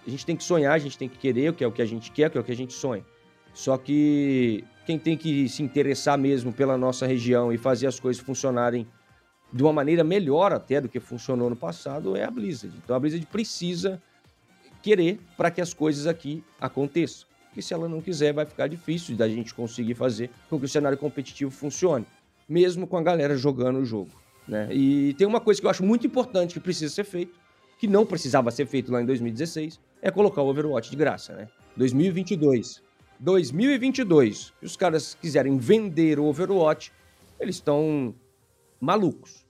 a 0.04 0.10
gente 0.10 0.26
tem 0.26 0.34
que 0.34 0.42
sonhar, 0.42 0.72
a 0.72 0.78
gente 0.78 0.98
tem 0.98 1.08
que 1.08 1.18
querer, 1.18 1.54
que 1.54 1.62
é 1.62 1.68
o 1.68 1.72
que 1.72 1.82
a 1.82 1.86
gente 1.86 2.10
quer, 2.10 2.28
que 2.28 2.36
é 2.36 2.40
o 2.40 2.44
que 2.44 2.50
a 2.50 2.56
gente 2.56 2.72
sonha. 2.72 3.06
Só 3.54 3.78
que 3.78 4.64
quem 4.86 4.98
tem 4.98 5.16
que 5.16 5.48
se 5.48 5.62
interessar 5.62 6.18
mesmo 6.18 6.52
pela 6.52 6.76
nossa 6.76 7.06
região 7.06 7.52
e 7.52 7.56
fazer 7.56 7.86
as 7.86 8.00
coisas 8.00 8.20
funcionarem 8.20 8.88
de 9.52 9.62
uma 9.62 9.72
maneira 9.72 10.02
melhor 10.02 10.52
até 10.52 10.80
do 10.80 10.88
que 10.88 10.98
funcionou 10.98 11.48
no 11.48 11.54
passado 11.54 12.16
é 12.16 12.24
a 12.24 12.30
Blizzard. 12.30 12.76
Então 12.82 12.96
a 12.96 12.98
Blizzard 12.98 13.24
precisa 13.26 14.02
querer 14.82 15.18
para 15.36 15.50
que 15.50 15.60
as 15.60 15.72
coisas 15.74 16.06
aqui 16.06 16.42
aconteçam. 16.60 17.28
Porque 17.46 17.62
se 17.62 17.74
ela 17.74 17.88
não 17.88 18.00
quiser, 18.00 18.32
vai 18.32 18.46
ficar 18.46 18.68
difícil 18.68 19.16
da 19.16 19.28
gente 19.28 19.52
conseguir 19.52 19.94
fazer 19.94 20.30
com 20.48 20.58
que 20.58 20.64
o 20.64 20.68
cenário 20.68 20.96
competitivo 20.96 21.50
funcione, 21.50 22.06
mesmo 22.48 22.86
com 22.86 22.96
a 22.96 23.02
galera 23.02 23.36
jogando 23.36 23.80
o 23.80 23.84
jogo. 23.84 24.10
Né? 24.46 24.68
E 24.72 25.14
tem 25.14 25.26
uma 25.26 25.40
coisa 25.40 25.60
que 25.60 25.66
eu 25.66 25.70
acho 25.70 25.84
muito 25.84 26.06
importante 26.06 26.54
que 26.54 26.60
precisa 26.60 26.94
ser 26.94 27.04
feito, 27.04 27.38
que 27.78 27.88
não 27.88 28.06
precisava 28.06 28.50
ser 28.50 28.66
feito 28.66 28.92
lá 28.92 29.02
em 29.02 29.06
2016, 29.06 29.80
é 30.02 30.10
colocar 30.10 30.42
o 30.42 30.48
Overwatch 30.48 30.90
de 30.90 30.96
graça, 30.96 31.34
né? 31.34 31.48
2022. 31.76 32.82
2022. 33.18 34.52
Se 34.60 34.66
os 34.66 34.76
caras 34.76 35.14
quiserem 35.14 35.58
vender 35.58 36.18
o 36.18 36.24
Overwatch, 36.24 36.92
eles 37.38 37.56
estão 37.56 38.14
malucos. 38.80 39.44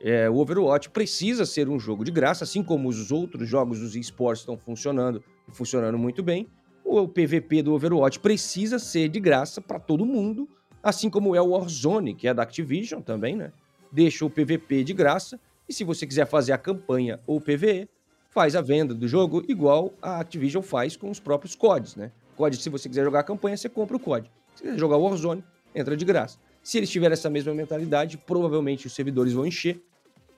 É, 0.00 0.30
o 0.30 0.36
Overwatch 0.36 0.90
precisa 0.90 1.44
ser 1.44 1.68
um 1.68 1.78
jogo 1.78 2.04
de 2.04 2.10
graça, 2.10 2.44
assim 2.44 2.62
como 2.62 2.88
os 2.88 3.10
outros 3.10 3.48
jogos 3.48 3.80
dos 3.80 3.96
esportes 3.96 4.42
estão 4.42 4.56
funcionando 4.56 5.22
e 5.48 5.52
funcionando 5.52 5.98
muito 5.98 6.22
bem. 6.22 6.46
O 6.84 7.06
PVP 7.08 7.62
do 7.62 7.74
Overwatch 7.74 8.20
precisa 8.20 8.78
ser 8.78 9.08
de 9.08 9.18
graça 9.18 9.60
para 9.60 9.78
todo 9.78 10.06
mundo, 10.06 10.48
assim 10.82 11.10
como 11.10 11.34
é 11.34 11.42
o 11.42 11.48
Warzone, 11.48 12.14
que 12.14 12.28
é 12.28 12.32
da 12.32 12.42
Activision 12.42 13.02
também, 13.02 13.36
né? 13.36 13.52
Deixa 13.90 14.24
o 14.24 14.30
PVP 14.30 14.84
de 14.84 14.92
graça 14.92 15.40
e 15.68 15.72
se 15.72 15.84
você 15.84 16.06
quiser 16.06 16.26
fazer 16.26 16.52
a 16.52 16.58
campanha 16.58 17.20
ou 17.26 17.40
PVE, 17.40 17.88
faz 18.30 18.54
a 18.54 18.62
venda 18.62 18.94
do 18.94 19.08
jogo 19.08 19.44
igual 19.48 19.92
a 20.00 20.20
Activision 20.20 20.62
faz 20.62 20.96
com 20.96 21.10
os 21.10 21.18
próprios 21.18 21.54
CODs, 21.54 21.96
né? 21.96 22.12
COD, 22.36 22.56
se 22.56 22.70
você 22.70 22.88
quiser 22.88 23.04
jogar 23.04 23.20
a 23.20 23.24
campanha, 23.24 23.56
você 23.56 23.68
compra 23.68 23.96
o 23.96 24.00
COD. 24.00 24.30
Se 24.54 24.62
quiser 24.62 24.78
jogar 24.78 24.96
o 24.96 25.02
Warzone, 25.02 25.42
entra 25.74 25.96
de 25.96 26.04
graça. 26.04 26.38
Se 26.62 26.78
eles 26.78 26.88
tiverem 26.88 27.14
essa 27.14 27.28
mesma 27.28 27.52
mentalidade, 27.52 28.16
provavelmente 28.16 28.86
os 28.86 28.94
servidores 28.94 29.32
vão 29.32 29.44
encher 29.44 29.82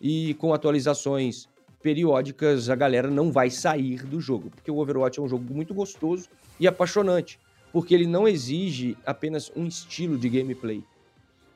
e 0.01 0.35
com 0.35 0.55
atualizações 0.55 1.49
periódicas 1.83 2.69
a 2.69 2.75
galera 2.75 3.11
não 3.11 3.33
vai 3.33 3.51
sair 3.51 4.05
do 4.05 4.21
jogo, 4.21 4.51
porque 4.51 4.71
o 4.71 4.79
Overwatch 4.79 5.19
é 5.19 5.23
um 5.23 5.29
jogo 5.29 5.53
muito 5.53 5.75
gostoso 5.75 6.29
e 6.59 6.67
apaixonante, 6.67 7.39
porque 7.73 7.95
ele 7.95 8.07
não 8.07 8.29
exige 8.29 8.97
apenas 9.05 9.51
um 9.57 9.67
estilo 9.67 10.19
de 10.19 10.29
gameplay. 10.29 10.85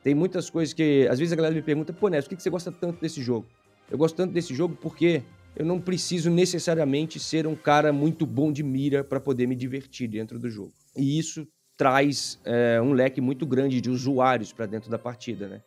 Tem 0.03 0.13
muitas 0.13 0.49
coisas 0.49 0.73
que. 0.73 1.07
Às 1.09 1.17
vezes 1.17 1.33
a 1.33 1.35
galera 1.35 1.55
me 1.55 1.63
pergunta, 1.63 1.91
pô, 1.91 2.07
Neto, 2.09 2.29
por 2.29 2.35
que 2.35 2.43
você 2.43 2.49
gosta 2.49 2.71
tanto 2.71 3.01
desse 3.01 3.23
jogo? 3.23 3.47
Eu 3.89 3.97
gosto 3.97 4.15
tanto 4.15 4.33
desse 4.33 4.53
jogo 4.53 4.77
porque 4.79 5.23
eu 5.55 5.65
não 5.65 5.79
preciso 5.79 6.29
necessariamente 6.29 7.19
ser 7.19 7.47
um 7.47 7.55
cara 7.55 7.91
muito 7.91 8.25
bom 8.25 8.51
de 8.51 8.61
mira 8.61 9.03
para 9.03 9.19
poder 9.19 9.47
me 9.47 9.55
divertir 9.55 10.07
dentro 10.07 10.37
do 10.37 10.49
jogo. 10.49 10.71
E 10.95 11.17
isso 11.17 11.47
traz 11.77 12.39
é, 12.45 12.79
um 12.81 12.93
leque 12.93 13.19
muito 13.19 13.45
grande 13.45 13.81
de 13.81 13.89
usuários 13.89 14.53
para 14.53 14.65
dentro 14.65 14.89
da 14.89 14.99
partida, 14.99 15.47
né? 15.47 15.61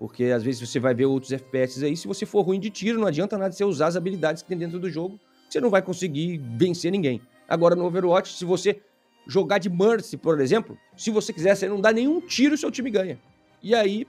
Porque 0.00 0.24
às 0.24 0.42
vezes 0.42 0.66
você 0.66 0.80
vai 0.80 0.94
ver 0.94 1.04
outros 1.04 1.30
FPS 1.30 1.84
aí, 1.84 1.94
se 1.94 2.08
você 2.08 2.24
for 2.24 2.40
ruim 2.40 2.58
de 2.58 2.70
tiro, 2.70 2.98
não 2.98 3.06
adianta 3.06 3.36
nada 3.36 3.52
você 3.52 3.62
usar 3.62 3.88
as 3.88 3.96
habilidades 3.96 4.42
que 4.42 4.48
tem 4.48 4.56
dentro 4.56 4.78
do 4.78 4.88
jogo, 4.88 5.20
você 5.46 5.60
não 5.60 5.68
vai 5.68 5.82
conseguir 5.82 6.38
vencer 6.56 6.90
ninguém. 6.90 7.20
Agora 7.46 7.76
no 7.76 7.84
Overwatch, 7.84 8.32
se 8.32 8.46
você 8.46 8.80
jogar 9.26 9.58
de 9.58 9.68
Mercy, 9.68 10.16
por 10.16 10.40
exemplo, 10.40 10.78
se 10.96 11.10
você 11.10 11.34
quiser, 11.34 11.54
você 11.54 11.68
não 11.68 11.78
dá 11.78 11.92
nenhum 11.92 12.18
tiro, 12.18 12.56
seu 12.56 12.70
time 12.70 12.90
ganha. 12.90 13.20
E 13.62 13.74
aí 13.74 14.06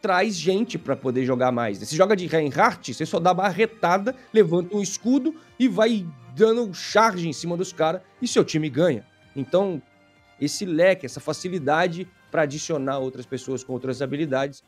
traz 0.00 0.36
gente 0.36 0.78
para 0.78 0.94
poder 0.94 1.24
jogar 1.24 1.50
mais. 1.50 1.78
Se 1.78 1.96
joga 1.96 2.14
de 2.14 2.28
Reinhardt, 2.28 2.94
você 2.94 3.04
só 3.04 3.18
dá 3.18 3.34
barretada, 3.34 4.14
levanta 4.32 4.76
um 4.76 4.80
escudo 4.80 5.34
e 5.58 5.66
vai 5.66 6.06
dando 6.36 6.72
charge 6.72 7.28
em 7.28 7.32
cima 7.32 7.56
dos 7.56 7.72
caras 7.72 8.02
e 8.22 8.28
seu 8.28 8.44
time 8.44 8.70
ganha. 8.70 9.04
Então, 9.34 9.82
esse 10.40 10.64
leque, 10.64 11.06
essa 11.06 11.18
facilidade 11.18 12.06
para 12.30 12.42
adicionar 12.42 12.98
outras 12.98 13.26
pessoas 13.26 13.64
com 13.64 13.72
outras 13.72 14.00
habilidades, 14.00 14.62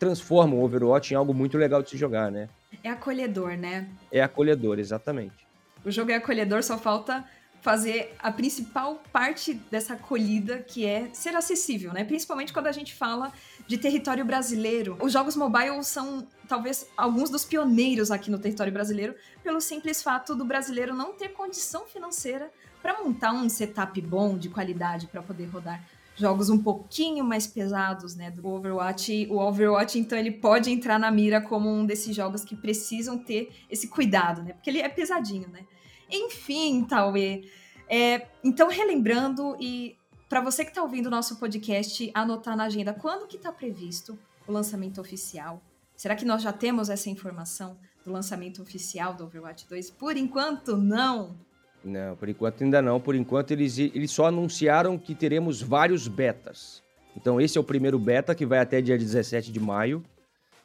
transforma 0.00 0.54
o 0.54 0.64
Overwatch 0.64 1.12
em 1.12 1.16
algo 1.16 1.34
muito 1.34 1.58
legal 1.58 1.82
de 1.82 1.90
se 1.90 1.98
jogar, 1.98 2.32
né? 2.32 2.48
É 2.82 2.88
acolhedor, 2.88 3.50
né? 3.58 3.86
É 4.10 4.22
acolhedor, 4.22 4.78
exatamente. 4.78 5.46
O 5.84 5.90
jogo 5.90 6.10
é 6.10 6.14
acolhedor, 6.14 6.62
só 6.62 6.78
falta 6.78 7.22
fazer 7.60 8.14
a 8.18 8.32
principal 8.32 9.02
parte 9.12 9.52
dessa 9.70 9.92
acolhida, 9.92 10.60
que 10.60 10.86
é 10.86 11.10
ser 11.12 11.36
acessível, 11.36 11.92
né? 11.92 12.02
Principalmente 12.02 12.50
quando 12.50 12.68
a 12.68 12.72
gente 12.72 12.94
fala 12.94 13.30
de 13.66 13.76
território 13.76 14.24
brasileiro. 14.24 14.96
Os 15.02 15.12
jogos 15.12 15.36
mobile 15.36 15.84
são 15.84 16.26
talvez 16.48 16.88
alguns 16.96 17.28
dos 17.28 17.44
pioneiros 17.44 18.10
aqui 18.10 18.30
no 18.30 18.38
território 18.38 18.72
brasileiro, 18.72 19.14
pelo 19.44 19.60
simples 19.60 20.02
fato 20.02 20.34
do 20.34 20.46
brasileiro 20.46 20.94
não 20.94 21.12
ter 21.12 21.28
condição 21.28 21.84
financeira 21.84 22.50
para 22.80 23.02
montar 23.02 23.32
um 23.32 23.46
setup 23.50 24.00
bom, 24.00 24.38
de 24.38 24.48
qualidade, 24.48 25.06
para 25.08 25.20
poder 25.20 25.44
rodar 25.44 25.84
jogos 26.20 26.50
um 26.50 26.58
pouquinho 26.58 27.24
mais 27.24 27.46
pesados, 27.46 28.14
né, 28.14 28.30
do 28.30 28.46
Overwatch. 28.46 29.26
O 29.30 29.38
Overwatch, 29.38 29.98
então, 29.98 30.18
ele 30.18 30.30
pode 30.30 30.70
entrar 30.70 30.98
na 30.98 31.10
mira 31.10 31.40
como 31.40 31.68
um 31.68 31.84
desses 31.84 32.14
jogos 32.14 32.44
que 32.44 32.54
precisam 32.54 33.18
ter 33.18 33.50
esse 33.70 33.88
cuidado, 33.88 34.42
né, 34.42 34.52
porque 34.52 34.70
ele 34.70 34.80
é 34.80 34.88
pesadinho, 34.88 35.48
né. 35.48 35.64
Enfim, 36.10 36.84
Tauê. 36.84 37.44
É, 37.88 38.26
então, 38.44 38.68
relembrando, 38.68 39.56
e 39.58 39.96
para 40.28 40.40
você 40.40 40.64
que 40.64 40.70
está 40.70 40.82
ouvindo 40.82 41.06
o 41.06 41.10
nosso 41.10 41.36
podcast, 41.38 42.10
anotar 42.14 42.56
na 42.56 42.64
agenda 42.64 42.92
quando 42.92 43.26
que 43.26 43.36
está 43.36 43.50
previsto 43.50 44.18
o 44.46 44.52
lançamento 44.52 45.00
oficial. 45.00 45.62
Será 45.96 46.14
que 46.14 46.24
nós 46.24 46.42
já 46.42 46.52
temos 46.52 46.88
essa 46.88 47.10
informação 47.10 47.76
do 48.04 48.12
lançamento 48.12 48.62
oficial 48.62 49.14
do 49.14 49.24
Overwatch 49.24 49.68
2? 49.68 49.90
Por 49.90 50.16
enquanto, 50.16 50.76
não. 50.76 51.36
Não, 51.84 52.14
por 52.16 52.28
enquanto 52.28 52.62
ainda 52.62 52.82
não. 52.82 53.00
Por 53.00 53.14
enquanto 53.14 53.52
eles, 53.52 53.78
eles 53.78 54.10
só 54.10 54.26
anunciaram 54.26 54.98
que 54.98 55.14
teremos 55.14 55.62
vários 55.62 56.06
betas. 56.06 56.82
Então 57.16 57.40
esse 57.40 57.56
é 57.58 57.60
o 57.60 57.64
primeiro 57.64 57.98
beta 57.98 58.34
que 58.34 58.46
vai 58.46 58.58
até 58.58 58.80
dia 58.80 58.98
17 58.98 59.50
de 59.50 59.60
maio. 59.60 60.04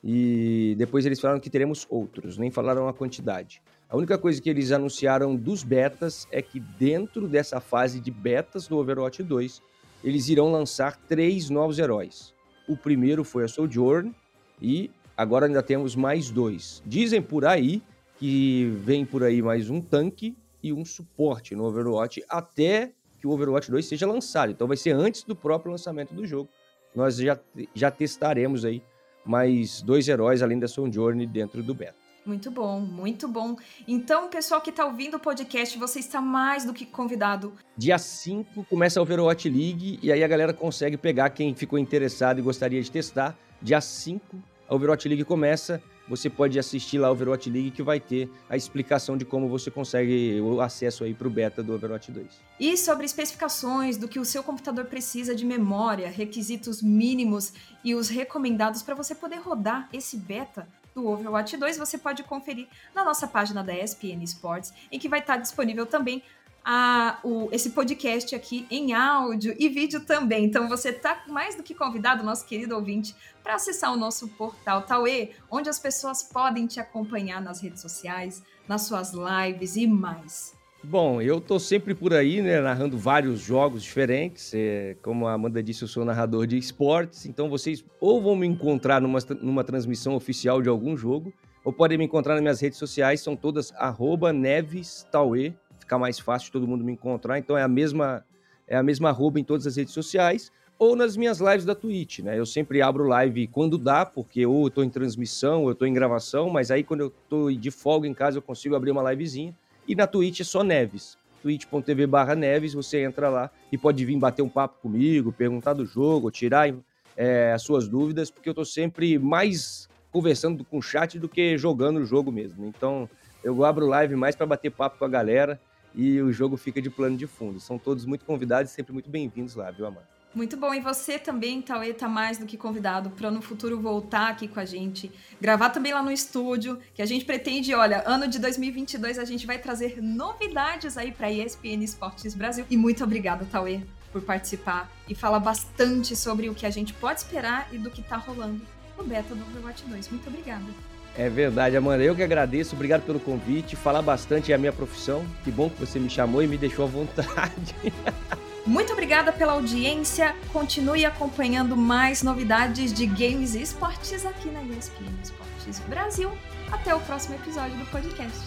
E 0.03 0.75
depois 0.77 1.05
eles 1.05 1.19
falaram 1.19 1.39
que 1.39 1.49
teremos 1.49 1.87
outros, 1.89 2.37
nem 2.37 2.51
falaram 2.51 2.87
a 2.87 2.93
quantidade. 2.93 3.59
A 3.89 3.97
única 3.97 4.17
coisa 4.17 4.39
que 4.39 4.49
eles 4.49 4.71
anunciaram 4.71 5.35
dos 5.35 5.63
betas 5.63 6.27
é 6.31 6.41
que 6.43 6.59
dentro 6.59 7.27
dessa 7.27 7.59
fase 7.59 7.99
de 7.99 8.11
betas 8.11 8.67
do 8.67 8.77
Overwatch 8.77 9.23
2, 9.23 9.61
eles 10.03 10.29
irão 10.29 10.51
lançar 10.51 10.95
três 11.07 11.49
novos 11.49 11.79
heróis. 11.79 12.33
O 12.67 12.77
primeiro 12.77 13.23
foi 13.23 13.45
a 13.45 13.47
Sojourn 13.47 14.13
e 14.61 14.91
agora 15.17 15.47
ainda 15.47 15.63
temos 15.63 15.95
mais 15.95 16.29
dois. 16.29 16.83
Dizem 16.85 17.21
por 17.21 17.45
aí 17.45 17.81
que 18.19 18.71
vem 18.83 19.05
por 19.05 19.23
aí 19.23 19.41
mais 19.41 19.71
um 19.71 19.81
tanque 19.81 20.35
e 20.65 20.73
um 20.73 20.83
suporte 20.83 21.55
no 21.55 21.63
Overwatch 21.65 22.23
até 22.27 22.91
que 23.19 23.27
o 23.27 23.29
Overwatch 23.29 23.69
2 23.69 23.85
seja 23.85 24.07
lançado. 24.07 24.51
Então 24.51 24.67
vai 24.67 24.75
ser 24.75 24.91
antes 24.91 25.23
do 25.23 25.35
próprio 25.35 25.71
lançamento 25.71 26.13
do 26.13 26.25
jogo. 26.25 26.49
Nós 26.95 27.17
já, 27.17 27.39
já 27.75 27.91
testaremos 27.91 28.65
aí 28.65 28.81
mais 29.23 29.81
dois 29.81 30.07
heróis 30.07 30.41
além 30.41 30.57
da 30.57 30.67
Sojourn 30.67 31.23
dentro 31.27 31.61
do 31.61 31.75
beta. 31.75 32.05
Muito 32.25 32.49
bom, 32.49 32.79
muito 32.79 33.27
bom. 33.27 33.55
Então, 33.87 34.27
pessoal 34.27 34.59
que 34.59 34.71
está 34.71 34.83
ouvindo 34.83 35.17
o 35.17 35.19
podcast, 35.19 35.77
você 35.77 35.99
está 35.99 36.19
mais 36.19 36.65
do 36.65 36.73
que 36.73 36.83
convidado. 36.83 37.53
Dia 37.77 37.99
5 37.99 38.63
começa 38.63 38.99
a 38.99 39.03
Overwatch 39.03 39.47
League 39.47 39.99
e 40.01 40.11
aí 40.11 40.23
a 40.23 40.27
galera 40.27 40.51
consegue 40.51 40.97
pegar 40.97 41.29
quem 41.29 41.53
ficou 41.53 41.77
interessado 41.77 42.39
e 42.39 42.41
gostaria 42.41 42.81
de 42.81 42.89
testar. 42.89 43.37
Dia 43.61 43.79
5 43.79 44.41
a 44.67 44.73
Overwatch 44.73 45.07
League 45.07 45.23
começa. 45.23 45.79
Você 46.07 46.29
pode 46.29 46.59
assistir 46.59 46.97
lá 46.97 47.09
o 47.09 47.11
Overwatch 47.13 47.49
League 47.49 47.71
que 47.71 47.81
vai 47.81 47.99
ter 47.99 48.29
a 48.49 48.55
explicação 48.55 49.17
de 49.17 49.25
como 49.25 49.49
você 49.49 49.71
consegue 49.71 50.39
o 50.41 50.61
acesso 50.61 51.03
aí 51.03 51.13
para 51.13 51.27
o 51.27 51.31
beta 51.31 51.63
do 51.63 51.73
Overwatch 51.73 52.11
2. 52.11 52.27
E 52.59 52.77
sobre 52.77 53.05
especificações 53.05 53.97
do 53.97 54.07
que 54.07 54.19
o 54.19 54.25
seu 54.25 54.43
computador 54.43 54.85
precisa 54.85 55.35
de 55.35 55.45
memória, 55.45 56.09
requisitos 56.09 56.81
mínimos 56.81 57.53
e 57.83 57.95
os 57.95 58.09
recomendados 58.09 58.83
para 58.83 58.93
você 58.93 59.15
poder 59.15 59.37
rodar 59.37 59.89
esse 59.91 60.17
beta, 60.17 60.67
do 60.95 61.07
Overwatch 61.09 61.57
2, 61.57 61.77
você 61.77 61.97
pode 61.97 62.23
conferir 62.23 62.67
na 62.95 63.03
nossa 63.03 63.27
página 63.27 63.61
da 63.61 63.75
ESPN 63.75 64.23
Sports, 64.23 64.73
em 64.89 64.97
que 64.97 65.09
vai 65.09 65.19
estar 65.19 65.35
disponível 65.35 65.85
também 65.85 66.23
a, 66.65 67.19
o, 67.23 67.47
esse 67.51 67.69
podcast 67.69 68.33
aqui 68.33 68.65
em 68.71 68.93
áudio 68.93 69.55
e 69.59 69.69
vídeo 69.69 69.99
também. 69.99 70.45
Então 70.45 70.67
você 70.67 70.89
está 70.89 71.23
mais 71.27 71.55
do 71.55 71.61
que 71.61 71.75
convidado, 71.75 72.23
nosso 72.23 72.45
querido 72.47 72.75
ouvinte, 72.75 73.15
para 73.43 73.53
acessar 73.53 73.93
o 73.93 73.97
nosso 73.97 74.27
portal 74.29 74.81
Tauê, 74.81 75.29
onde 75.51 75.69
as 75.69 75.77
pessoas 75.77 76.23
podem 76.23 76.65
te 76.65 76.79
acompanhar 76.79 77.39
nas 77.39 77.61
redes 77.61 77.81
sociais, 77.81 78.41
nas 78.67 78.81
suas 78.81 79.13
lives 79.13 79.75
e 79.75 79.85
mais. 79.85 80.55
Bom, 80.83 81.21
eu 81.21 81.39
tô 81.41 81.59
sempre 81.59 81.95
por 81.95 82.13
aí, 82.13 82.41
né, 82.41 82.61
narrando 82.61 82.97
vários 82.97 83.39
jogos 83.39 83.83
diferentes. 83.83 84.51
É, 84.53 84.95
como 85.01 85.27
a 85.27 85.33
Amanda 85.33 85.61
disse, 85.61 85.83
eu 85.83 85.87
sou 85.87 86.05
narrador 86.05 86.45
de 86.47 86.57
esportes, 86.57 87.25
então 87.25 87.49
vocês 87.49 87.83
ou 87.99 88.21
vão 88.21 88.35
me 88.35 88.45
encontrar 88.47 89.01
numa, 89.01 89.19
numa 89.41 89.63
transmissão 89.63 90.15
oficial 90.15 90.61
de 90.61 90.69
algum 90.69 90.95
jogo, 90.95 91.33
ou 91.63 91.73
podem 91.73 91.97
me 91.97 92.05
encontrar 92.05 92.33
nas 92.35 92.41
minhas 92.41 92.61
redes 92.61 92.77
sociais, 92.77 93.21
são 93.21 93.35
todas 93.35 93.71
arroba 93.73 94.31
nevestauê, 94.31 95.53
fica 95.85 95.99
mais 95.99 96.19
fácil 96.19 96.51
todo 96.51 96.67
mundo 96.67 96.83
me 96.83 96.91
encontrar, 96.91 97.37
então 97.37 97.55
é 97.55 97.61
a 97.61 97.67
mesma 97.67 98.25
é 98.67 98.75
a 98.75 98.81
mesma 98.81 99.09
arroba 99.09 99.39
em 99.39 99.43
todas 99.43 99.67
as 99.67 99.75
redes 99.75 99.93
sociais, 99.93 100.51
ou 100.79 100.95
nas 100.95 101.15
minhas 101.15 101.39
lives 101.39 101.65
da 101.65 101.75
Twitch, 101.75 102.19
né? 102.19 102.37
Eu 102.37 102.45
sempre 102.47 102.81
abro 102.81 103.07
live 103.07 103.45
quando 103.47 103.77
dá, 103.77 104.03
porque 104.03 104.43
ou 104.43 104.65
eu 104.65 104.71
tô 104.71 104.83
em 104.83 104.89
transmissão, 104.89 105.61
ou 105.61 105.69
eu 105.69 105.75
tô 105.75 105.85
em 105.85 105.93
gravação, 105.93 106.49
mas 106.49 106.71
aí 106.71 106.83
quando 106.83 107.01
eu 107.01 107.13
tô 107.29 107.51
de 107.51 107.69
folga 107.69 108.07
em 108.07 108.13
casa 108.13 108.39
eu 108.39 108.41
consigo 108.41 108.75
abrir 108.75 108.89
uma 108.89 109.07
livezinha. 109.11 109.53
E 109.87 109.95
na 109.95 110.07
Twitch 110.07 110.39
é 110.39 110.43
só 110.43 110.63
Neves. 110.63 111.15
twitch.tv 111.43 112.07
barra 112.07 112.33
Neves, 112.33 112.73
você 112.73 113.03
entra 113.03 113.29
lá 113.29 113.51
e 113.71 113.77
pode 113.77 114.03
vir 114.03 114.17
bater 114.17 114.41
um 114.41 114.49
papo 114.49 114.81
comigo, 114.81 115.31
perguntar 115.31 115.73
do 115.73 115.85
jogo, 115.85 116.31
tirar 116.31 116.73
é, 117.15 117.53
as 117.53 117.61
suas 117.61 117.87
dúvidas, 117.87 118.31
porque 118.31 118.49
eu 118.49 118.53
tô 118.53 118.65
sempre 118.65 119.19
mais 119.19 119.87
conversando 120.11 120.65
com 120.65 120.79
o 120.79 120.81
chat 120.81 121.19
do 121.19 121.29
que 121.29 121.55
jogando 121.55 121.97
o 121.97 122.05
jogo 122.05 122.31
mesmo. 122.31 122.65
Então, 122.65 123.07
eu 123.43 123.63
abro 123.63 123.85
live 123.85 124.15
mais 124.15 124.35
para 124.35 124.47
bater 124.47 124.71
papo 124.71 124.97
com 124.97 125.05
a 125.05 125.09
galera 125.09 125.61
e 125.95 126.21
o 126.21 126.31
jogo 126.31 126.57
fica 126.57 126.81
de 126.81 126.89
plano 126.89 127.15
de 127.15 127.25
fundo. 127.25 127.59
São 127.59 127.77
todos 127.77 128.05
muito 128.05 128.25
convidados 128.25 128.71
e 128.71 128.75
sempre 128.75 128.93
muito 128.93 129.09
bem-vindos 129.09 129.55
lá, 129.55 129.71
viu, 129.71 129.85
Amanda? 129.85 130.15
Muito 130.35 130.57
bom. 130.57 130.73
E 130.73 130.81
você 130.81 131.17
também, 131.17 131.61
Tauê, 131.61 131.93
tá 131.93 132.09
mais 132.09 132.37
do 132.37 132.45
que 132.45 132.57
convidado 132.57 133.09
para 133.09 133.31
no 133.31 133.41
futuro 133.41 133.79
voltar 133.79 134.27
aqui 134.27 134.49
com 134.49 134.59
a 134.59 134.65
gente, 134.65 135.09
gravar 135.39 135.69
também 135.69 135.93
lá 135.93 136.03
no 136.03 136.11
estúdio, 136.11 136.77
que 136.93 137.01
a 137.01 137.05
gente 137.05 137.23
pretende, 137.23 137.73
olha, 137.73 138.03
ano 138.05 138.27
de 138.27 138.37
2022 138.37 139.17
a 139.17 139.23
gente 139.23 139.47
vai 139.47 139.57
trazer 139.57 140.01
novidades 140.01 140.97
aí 140.97 141.13
para 141.13 141.31
ESPN 141.31 141.81
Esportes 141.81 142.35
Brasil. 142.35 142.65
E 142.69 142.75
muito 142.75 143.01
obrigada, 143.01 143.47
Tauê, 143.49 143.79
por 144.11 144.21
participar 144.21 144.91
e 145.07 145.15
falar 145.15 145.39
bastante 145.39 146.17
sobre 146.17 146.49
o 146.49 146.53
que 146.53 146.65
a 146.65 146.69
gente 146.69 146.93
pode 146.93 147.21
esperar 147.21 147.69
e 147.73 147.77
do 147.77 147.89
que 147.89 148.03
tá 148.03 148.17
rolando 148.17 148.61
no 148.97 149.05
beta 149.05 149.33
do 149.33 149.41
Overwatch 149.41 149.85
2. 149.85 150.09
Muito 150.09 150.27
obrigada. 150.27 150.94
É 151.17 151.29
verdade, 151.29 151.77
Amanda. 151.77 152.03
Eu 152.03 152.15
que 152.15 152.23
agradeço, 152.23 152.75
obrigado 152.75 153.03
pelo 153.03 153.19
convite. 153.19 153.75
Falar 153.75 154.01
bastante 154.01 154.51
é 154.51 154.55
a 154.55 154.57
minha 154.57 154.73
profissão. 154.73 155.25
Que 155.43 155.51
bom 155.51 155.69
que 155.69 155.79
você 155.79 155.99
me 155.99 156.09
chamou 156.09 156.43
e 156.43 156.47
me 156.47 156.57
deixou 156.57 156.85
à 156.85 156.87
vontade. 156.87 157.75
Muito 158.65 158.91
obrigada 158.91 159.31
pela 159.31 159.53
audiência. 159.53 160.35
Continue 160.51 161.05
acompanhando 161.05 161.77
mais 161.77 162.23
novidades 162.23 162.91
de 162.91 163.05
games 163.05 163.53
e 163.53 163.61
esportes 163.61 164.25
aqui 164.25 164.49
na 164.49 164.63
ESPN 164.63 165.05
Esportes 165.23 165.79
Brasil. 165.87 166.31
Até 166.71 166.93
o 166.95 166.99
próximo 167.01 167.35
episódio 167.35 167.77
do 167.77 167.85
podcast. 167.85 168.39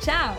Tchau! 0.00 0.36